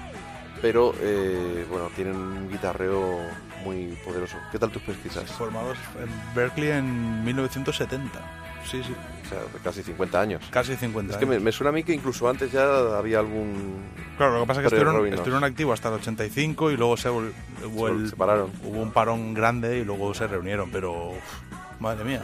[0.61, 3.19] pero eh, bueno, tienen un guitarreo
[3.65, 4.37] muy poderoso.
[4.53, 5.31] ¿Qué tal tus pesquisas?
[5.33, 8.21] Formados en Berkeley en 1970.
[8.65, 8.95] Sí, sí.
[9.25, 10.43] O sea, casi 50 años.
[10.51, 13.83] Casi 50 Es que me, suena a mí que incluso antes ya había algún...
[14.17, 17.89] Claro, lo que pasa es que estuvieron, activos hasta el 85 y luego se, hubo,
[17.89, 18.51] Se separaron.
[18.65, 22.23] hubo un parón grande y luego se reunieron, pero uf, madre mía.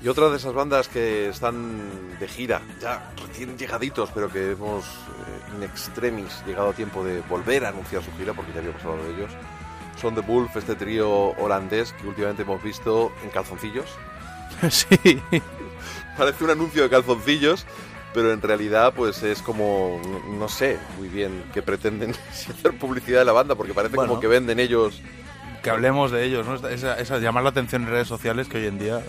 [0.00, 4.84] Y otra de esas bandas que están de gira, ya recién llegaditos, pero que hemos
[4.84, 8.82] eh, in extremis llegado a tiempo de volver a anunciar su gira, porque ya habíamos
[8.84, 9.30] hablado de ellos,
[10.00, 13.86] son The Wolf, este trío holandés que últimamente hemos visto en calzoncillos.
[14.70, 15.20] sí.
[16.16, 17.66] Parece un anuncio de calzoncillos,
[18.14, 20.00] pero en realidad pues es como,
[20.38, 24.10] no, sé muy bien qué pretenden hacer publicidad de la banda, porque parece Bueno.
[24.10, 25.00] como que venden ellos...
[25.62, 26.54] Que hablemos de ellos, ¿no?
[26.68, 29.02] Esa, esa- llamar la atención en redes sociales que hoy en día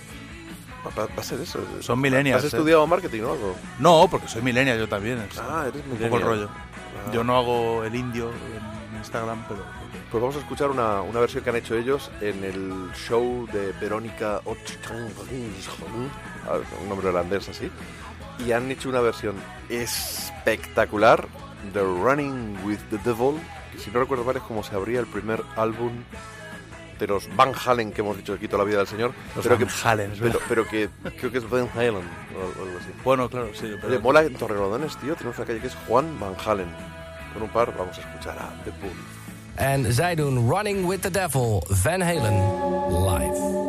[0.86, 1.59] Va, va a ser eso.
[1.82, 2.43] son millennials.
[2.43, 2.57] ¿Has ¿eh?
[2.57, 3.55] estudiado marketing o algo?
[3.80, 5.19] No, porque soy millennial yo también.
[5.19, 6.23] es Ah, eres un poco el millennial.
[6.23, 6.49] rollo.
[6.49, 7.11] Ah.
[7.13, 9.63] Yo no hago el indio en Instagram, pero...
[10.11, 13.73] Pues vamos a escuchar una, una versión que han hecho ellos en el show de
[13.73, 14.41] Verónica
[16.82, 17.69] un nombre holandés así,
[18.43, 19.36] y han hecho una versión
[19.69, 21.27] espectacular
[21.73, 23.39] de Running with the Devil,
[23.71, 25.91] que si no recuerdo mal es como se abría el primer álbum
[26.99, 29.57] de los Van Halen que hemos dicho aquí toda la vida del señor, Los pero
[29.57, 30.45] Van que, Halen, es pero, verdad.
[30.49, 32.89] pero que creo que es Van Halen o algo así.
[33.03, 33.71] Bueno, claro, sí.
[33.81, 33.87] Pero...
[33.87, 36.67] Oye, mola en Torrelodones, tío, tenemos una calle que es Juan Van Halen.
[37.33, 38.91] Con un par vamos a escuchar a The Bull.
[39.55, 42.33] En zij doen Running with the Devil, Van Halen,
[43.05, 43.68] live.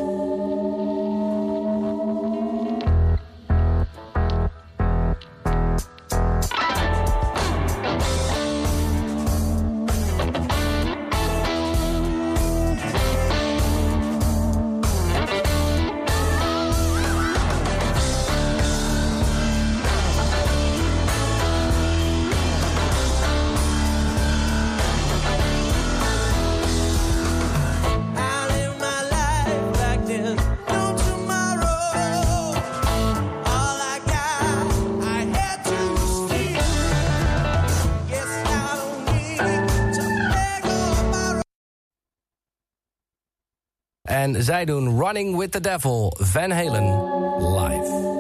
[44.10, 46.84] En zij doen Running with the Devil, Van Halen,
[47.38, 48.19] live.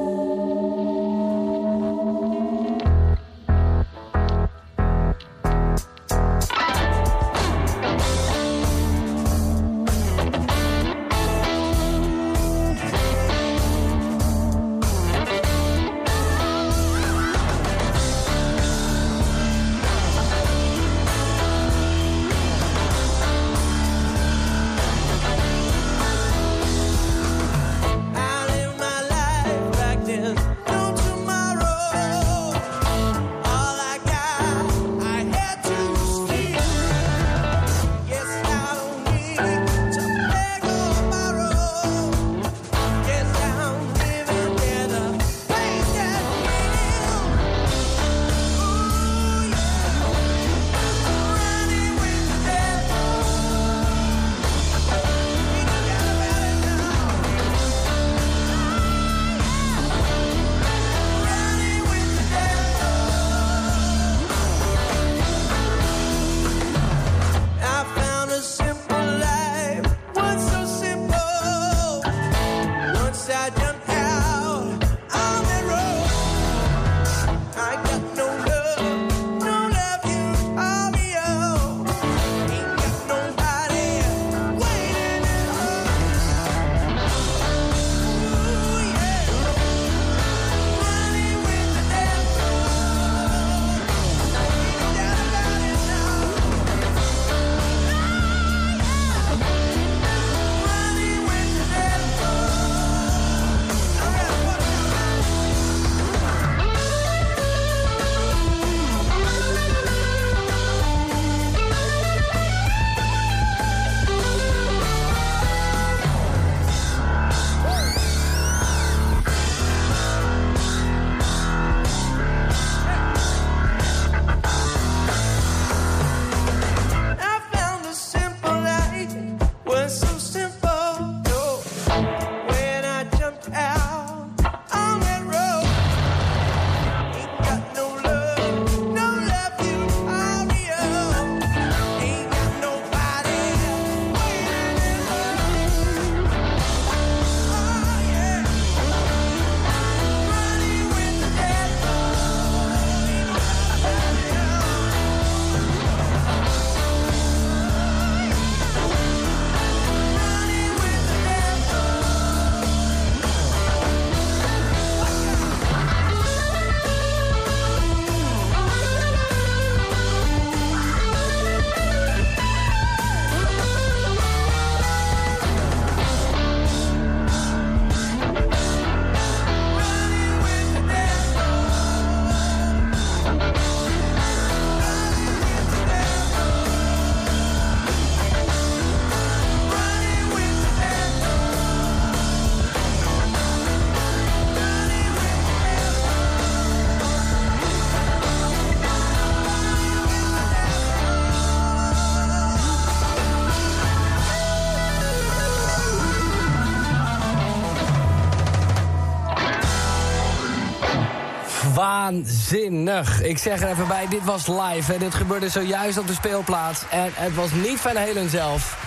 [212.10, 213.22] Waanzinnig.
[213.22, 214.92] Ik zeg er even bij, dit was live.
[214.92, 214.98] Hè.
[214.98, 216.82] Dit gebeurde zojuist op de speelplaats.
[216.90, 218.78] En het was niet Van Halen zelf.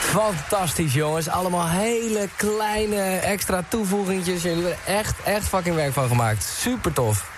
[0.00, 1.28] Fantastisch, jongens.
[1.28, 4.42] Allemaal hele kleine extra toevoegingjes.
[4.42, 6.42] Jullie hebben er echt, echt fucking werk van gemaakt.
[6.42, 7.32] Super tof.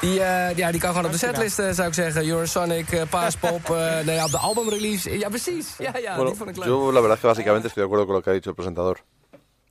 [0.00, 2.28] Die, eh, ja, die kan gewoon op de setlist, eh, zou ik zeggen.
[2.28, 3.76] Eurosonic, uh, Paaspop, eh
[4.06, 5.18] nou ja, op de albumrelease.
[5.18, 5.74] Ja, precies.
[5.78, 6.66] Ja, ja, Bueno, die vond ik leuk.
[6.66, 8.54] yo la verdad es que básicamente estoy de acuerdo con lo que ha dicho el
[8.54, 9.00] presentador.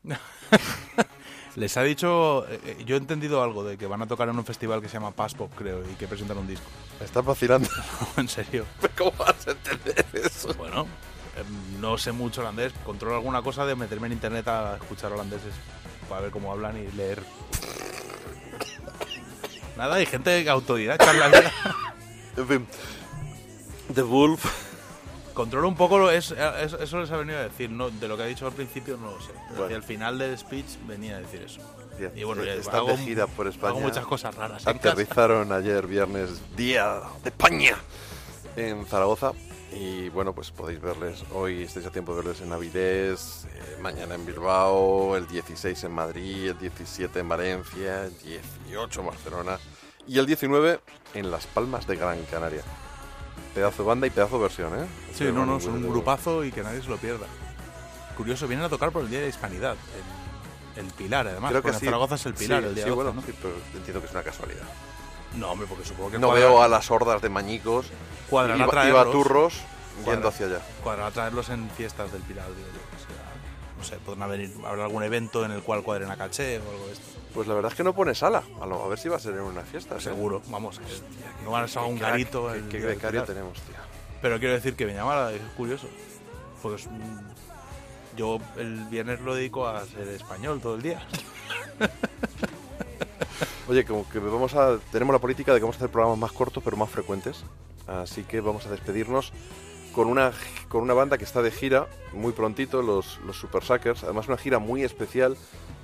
[1.60, 4.46] Les ha dicho, eh, yo he entendido algo de que van a tocar en un
[4.46, 6.66] festival que se llama Passpop, creo, y que presentan un disco.
[7.04, 7.68] Estás vacilando.
[8.18, 8.66] en serio.
[8.98, 10.54] ¿Cómo vas a entender eso?
[10.54, 10.84] Bueno,
[11.36, 11.44] eh,
[11.82, 15.54] no sé mucho holandés, controlo alguna cosa de meterme en internet a escuchar holandeses
[16.08, 17.22] para ver cómo hablan y leer.
[19.76, 21.54] Nada, hay gente autodidacta en la vida.
[22.38, 22.68] En fin.
[23.94, 24.69] The Wolf.
[25.40, 28.24] Controlo un poco, es, es- eso les ha venido a decir, no, de lo que
[28.24, 29.32] ha dicho al principio no lo sé.
[29.52, 29.64] Bueno.
[29.64, 31.62] Hacia el final del speech venía a decir eso.
[32.14, 33.70] Y bueno, ya están hago- de gira por España.
[33.70, 34.68] hago muchas cosas raras.
[34.68, 37.78] Aterrizaron ayer, viernes, día de España,
[38.58, 39.32] en Zaragoza.
[39.72, 44.16] Y bueno, pues podéis verles hoy, estáis a tiempo de verles en Avilés, eh, mañana
[44.16, 49.58] en Bilbao, el 16 en Madrid, el 17 en Valencia, el 18 en Barcelona
[50.06, 50.82] y el 19
[51.14, 52.64] en Las Palmas de Gran Canaria.
[53.54, 54.86] Pedazo de banda y pedazo de versión, ¿eh?
[55.14, 57.26] Sí, no, no, son un grupazo y que nadie se lo pierda.
[58.18, 59.76] Curioso, vienen a tocar por el Día de la Hispanidad,
[60.76, 61.52] en, en Pilar, además.
[61.52, 61.86] Creo que sí.
[61.86, 63.22] Zaragoza es el Pilar, Sí, el día sí, 12, bueno, ¿no?
[63.26, 64.64] sí, pero entiendo que es una casualidad.
[65.36, 67.86] No, hombre, porque supongo que No cuadra- veo a las hordas de mañicos
[68.30, 69.54] Cuadran y a y baturros
[70.06, 70.62] yendo hacia allá.
[70.84, 72.80] Cuadran a traerlos en fiestas del Pilar, digo yo.
[73.80, 76.86] No sé, podrán venir, habrá algún evento en el cual cuadren a caché o algo
[76.88, 77.06] de esto.
[77.34, 78.44] Pues la verdad es que no pone sala.
[78.62, 79.96] A, lo- a ver si va a ser en una fiesta.
[79.98, 80.02] ¿eh?
[80.02, 80.86] Seguro, vamos, que
[81.46, 82.52] no van a ser un garito.
[82.70, 83.76] qué- qué becario tenemos, tío.
[84.22, 85.88] Pero quiero decir que me llama, es curioso.
[86.62, 86.88] Pues
[88.18, 91.02] yo el viernes lo dedico a ser español todo el día.
[93.70, 96.32] Oye, como que vamos a, tenemos la política de que vamos a hacer programas más
[96.32, 97.44] cortos pero más frecuentes.
[97.88, 99.32] Así que vamos a despedirnos
[100.00, 100.32] con una,
[100.70, 104.06] con una banda que está de gira muy prontito, los, los Super Suckers.
[104.06, 105.36] Además, una gira muy especial.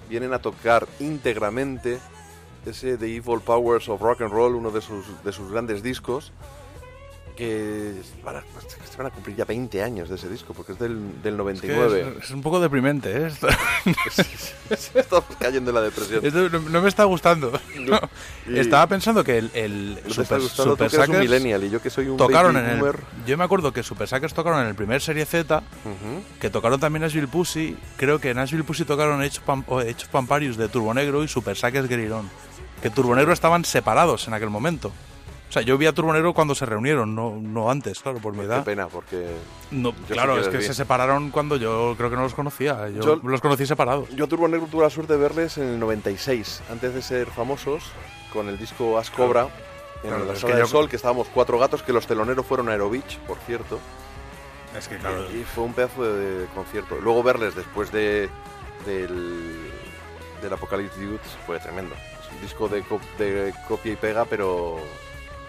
[0.07, 1.99] Vienen a tocar íntegramente
[2.65, 6.31] ese The Evil Powers of Rock and Roll, uno de sus, de sus grandes discos.
[7.35, 7.93] Que
[8.23, 8.43] van a,
[8.89, 11.37] se van a cumplir ya 20 años de ese disco, porque es del, del Es,
[11.37, 12.03] 99.
[12.13, 13.27] que es- es un poco deprimente, ¿eh?
[13.27, 13.47] Esto-
[14.99, 16.25] Estamos cayendo en la depresión.
[16.25, 17.51] Esto no, no me está gustando.
[17.79, 17.99] No.
[18.47, 21.69] Y- Estaba pensando que el, el ¿No te Super, gustando Super eres un millennial y
[21.69, 22.81] yo que soy un tocaron en el?
[23.27, 25.61] Yo me acuerdo que Super Suckers tocaron en el primer Serie Z,
[26.39, 27.77] que tocaron también Nashville Pussy.
[27.97, 29.65] Creo que Nashville Pussy tocaron Hechos Pam-
[30.11, 32.29] Pamparius de Turbo Negro y Super Suckers Guerirón.
[32.81, 34.91] Que Turbo Negro estaban separados en aquel momento.
[35.55, 38.33] O sea, yo vi a Turbo Negro cuando se reunieron, no, no antes, claro, por
[38.33, 38.65] mi Qué edad.
[38.65, 39.25] pena, porque
[39.71, 42.89] No, claro, es que se separaron cuando yo creo que no los conocía.
[42.89, 44.09] Yo, Yo- los conocí separados.
[44.09, 47.27] yo a Turbo Negro tuve la suerte de verles en el 96, antes de ser
[47.27, 47.83] famosos,
[48.33, 49.47] con el disco As Cobra,
[50.03, 52.67] en Claro, la Sala del yo- Sol, que estábamos cuatro gatos, que los teloneros fueron
[52.67, 53.79] Aerovich, por cierto.
[54.77, 56.97] Es que Y fue un pedazo de, de concierto.
[57.01, 58.29] Luego verles después de
[58.85, 59.69] del,
[60.41, 61.95] del Apocalypse Dudes fue tremendo.
[61.95, 64.79] Es un disco de, co- de copia y pega, pero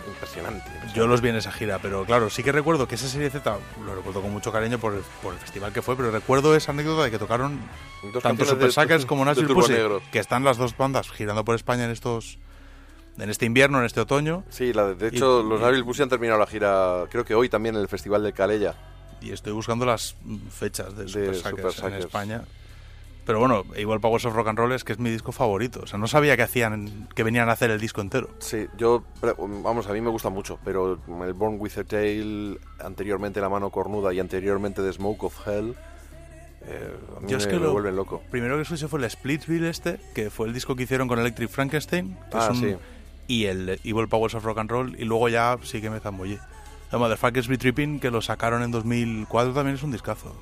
[0.08, 0.64] impresionante.
[0.94, 3.56] Yo los vi en esa gira, pero claro, sí que recuerdo que esa serie Z
[3.84, 6.72] lo recuerdo con mucho cariño por el, por el festival que fue, pero recuerdo esa
[6.72, 7.60] anécdota de que tocaron
[8.12, 10.02] Dos tanto Super de- Suckers como de Nashville Pussy, Negro.
[10.12, 12.38] que están las dos bandas girando por España en estos
[13.18, 16.08] en este invierno, en este otoño, Sí, la, de hecho, Y- los Nashville Pussy han
[16.10, 18.74] terminado la gira, creo que hoy también en el Festival de Calella.
[19.22, 20.14] y estoy buscando las
[20.50, 21.94] fechas de, Super, Super Suckers en.
[21.94, 22.42] España.
[23.26, 25.80] Pero bueno, igual Powers of Rock and Roll es que es mi disco favorito.
[25.82, 28.30] O sea, no sabía que hacían, que venían a hacer el disco entero.
[28.38, 29.02] Sí, yo,
[29.64, 33.70] vamos, a mí me gusta mucho, pero el Born with a Tail, anteriormente La Mano
[33.70, 35.74] Cornuda y anteriormente The Smoke of Hell,
[36.68, 38.22] eh, a mí Yo me, es que me lo- vuelven loco.
[38.30, 41.48] Primero que escuché fue el Splitsville este, que fue el disco que hicieron con Electric
[41.50, 42.76] Frankenstein, que Ah, es un- sí.
[43.26, 46.38] y el Evil Powers of Rock and Roll, y luego ya sí que me zambullé.
[46.92, 50.32] The Motherfuckers Be Tripping, que lo sacaron en 2004, también es un discazo.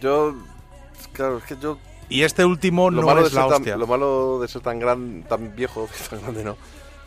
[0.00, 0.34] Yo,
[1.16, 1.78] claro, es que yo...
[2.08, 3.76] Y este último Lo, no malo de es la ser tan, hostia.
[3.76, 6.56] lo malo de ser tan gran, tan viejo, tan grande no,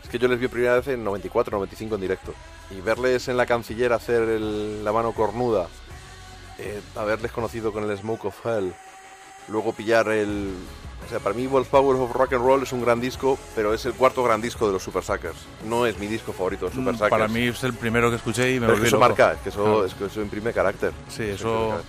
[0.02, 2.34] es que yo les vi primera vez en 94, 95 en directo.
[2.70, 5.68] Y verles en la canciller hacer el- la mano cornuda,
[6.58, 8.74] eh, haberles conocido con el Smoke of Hell,
[9.48, 10.54] luego pillar el...
[11.06, 13.72] O sea, para mí Wolf Power of Rock and Roll es un gran disco, pero
[13.72, 15.38] es el cuarto gran disco de los Super Suckers.
[15.66, 17.08] No es mi disco favorito de Super Suckers.
[17.08, 19.08] Mm, Para mí es el primero que escuché y me Pero es que eso loco.
[19.08, 19.84] marca, es que eso, Claro.
[19.86, 20.92] es que eso imprime carácter.
[21.08, 21.80] Sí, eso...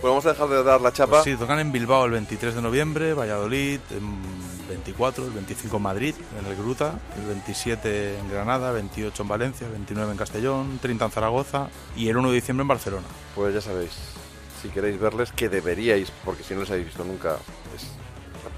[0.00, 1.22] Bueno, vamos a dejar de dar la chapa.
[1.22, 5.82] Pues sí, tocan en Bilbao el 23 de noviembre, Valladolid en 24, el 25 en
[5.82, 11.04] Madrid, en el Gruta, el 27 en Granada, 28 en Valencia, 29 en Castellón, 30
[11.04, 13.06] en Zaragoza y el 1 de diciembre en Barcelona.
[13.34, 13.90] Pues ya sabéis,
[14.62, 17.36] si queréis verles, que deberíais, porque si no les habéis visto nunca,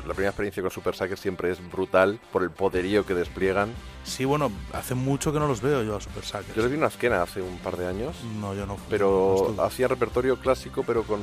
[0.07, 3.70] la primera experiencia con Super Suckers siempre es brutal por el poderío que despliegan.
[4.05, 6.55] Sí, bueno, hace mucho que no los veo yo a Super Suckers.
[6.55, 8.77] Yo les vi una esquena hace un par de años, No, yo no.
[8.91, 11.20] pero no hacían repertorio clásico, pero con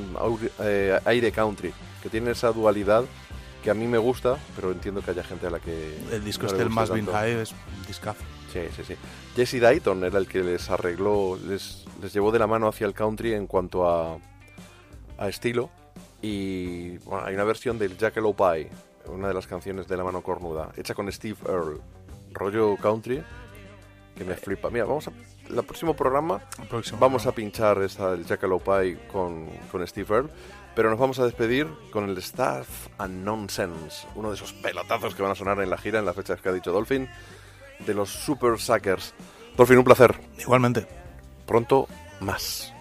[0.60, 3.04] eh, aire country, que tiene esa dualidad
[3.64, 5.98] que a mí me gusta, pero entiendo que haya gente a la que.
[6.14, 7.08] el disco no este, el Más Been.
[7.08, 8.24] High, es un discazo.
[8.54, 8.96] Sí, sí, sí.
[9.36, 12.94] Jesse Dayton era el que les arregló, les, les llevó de la mano hacia el
[12.94, 14.18] country en cuanto a,
[15.18, 15.70] a estilo.
[16.22, 18.70] Y bueno, hay una versión del Jackalope Pie,
[19.06, 21.80] una de las canciones de la mano cornuda, hecha con Steve Earle,
[22.32, 23.24] rollo country,
[24.16, 24.70] que me flipa.
[24.70, 25.12] Mira, vamos a.
[25.50, 26.40] El próximo programa
[26.70, 30.30] próximo, vamos a pinchar esta, el Jackalope Pie con, con Steve Earle,
[30.76, 35.24] pero nos vamos a despedir con el Stuff and Nonsense, uno de esos pelotazos que
[35.24, 37.10] van a sonar en la gira en las fechas que ha dicho Dolphin,
[37.86, 39.14] de los Super Suckers.
[39.58, 40.16] Dolphin, un placer.
[40.38, 40.86] Igualmente.
[41.46, 41.88] Pronto,
[42.20, 42.72] más.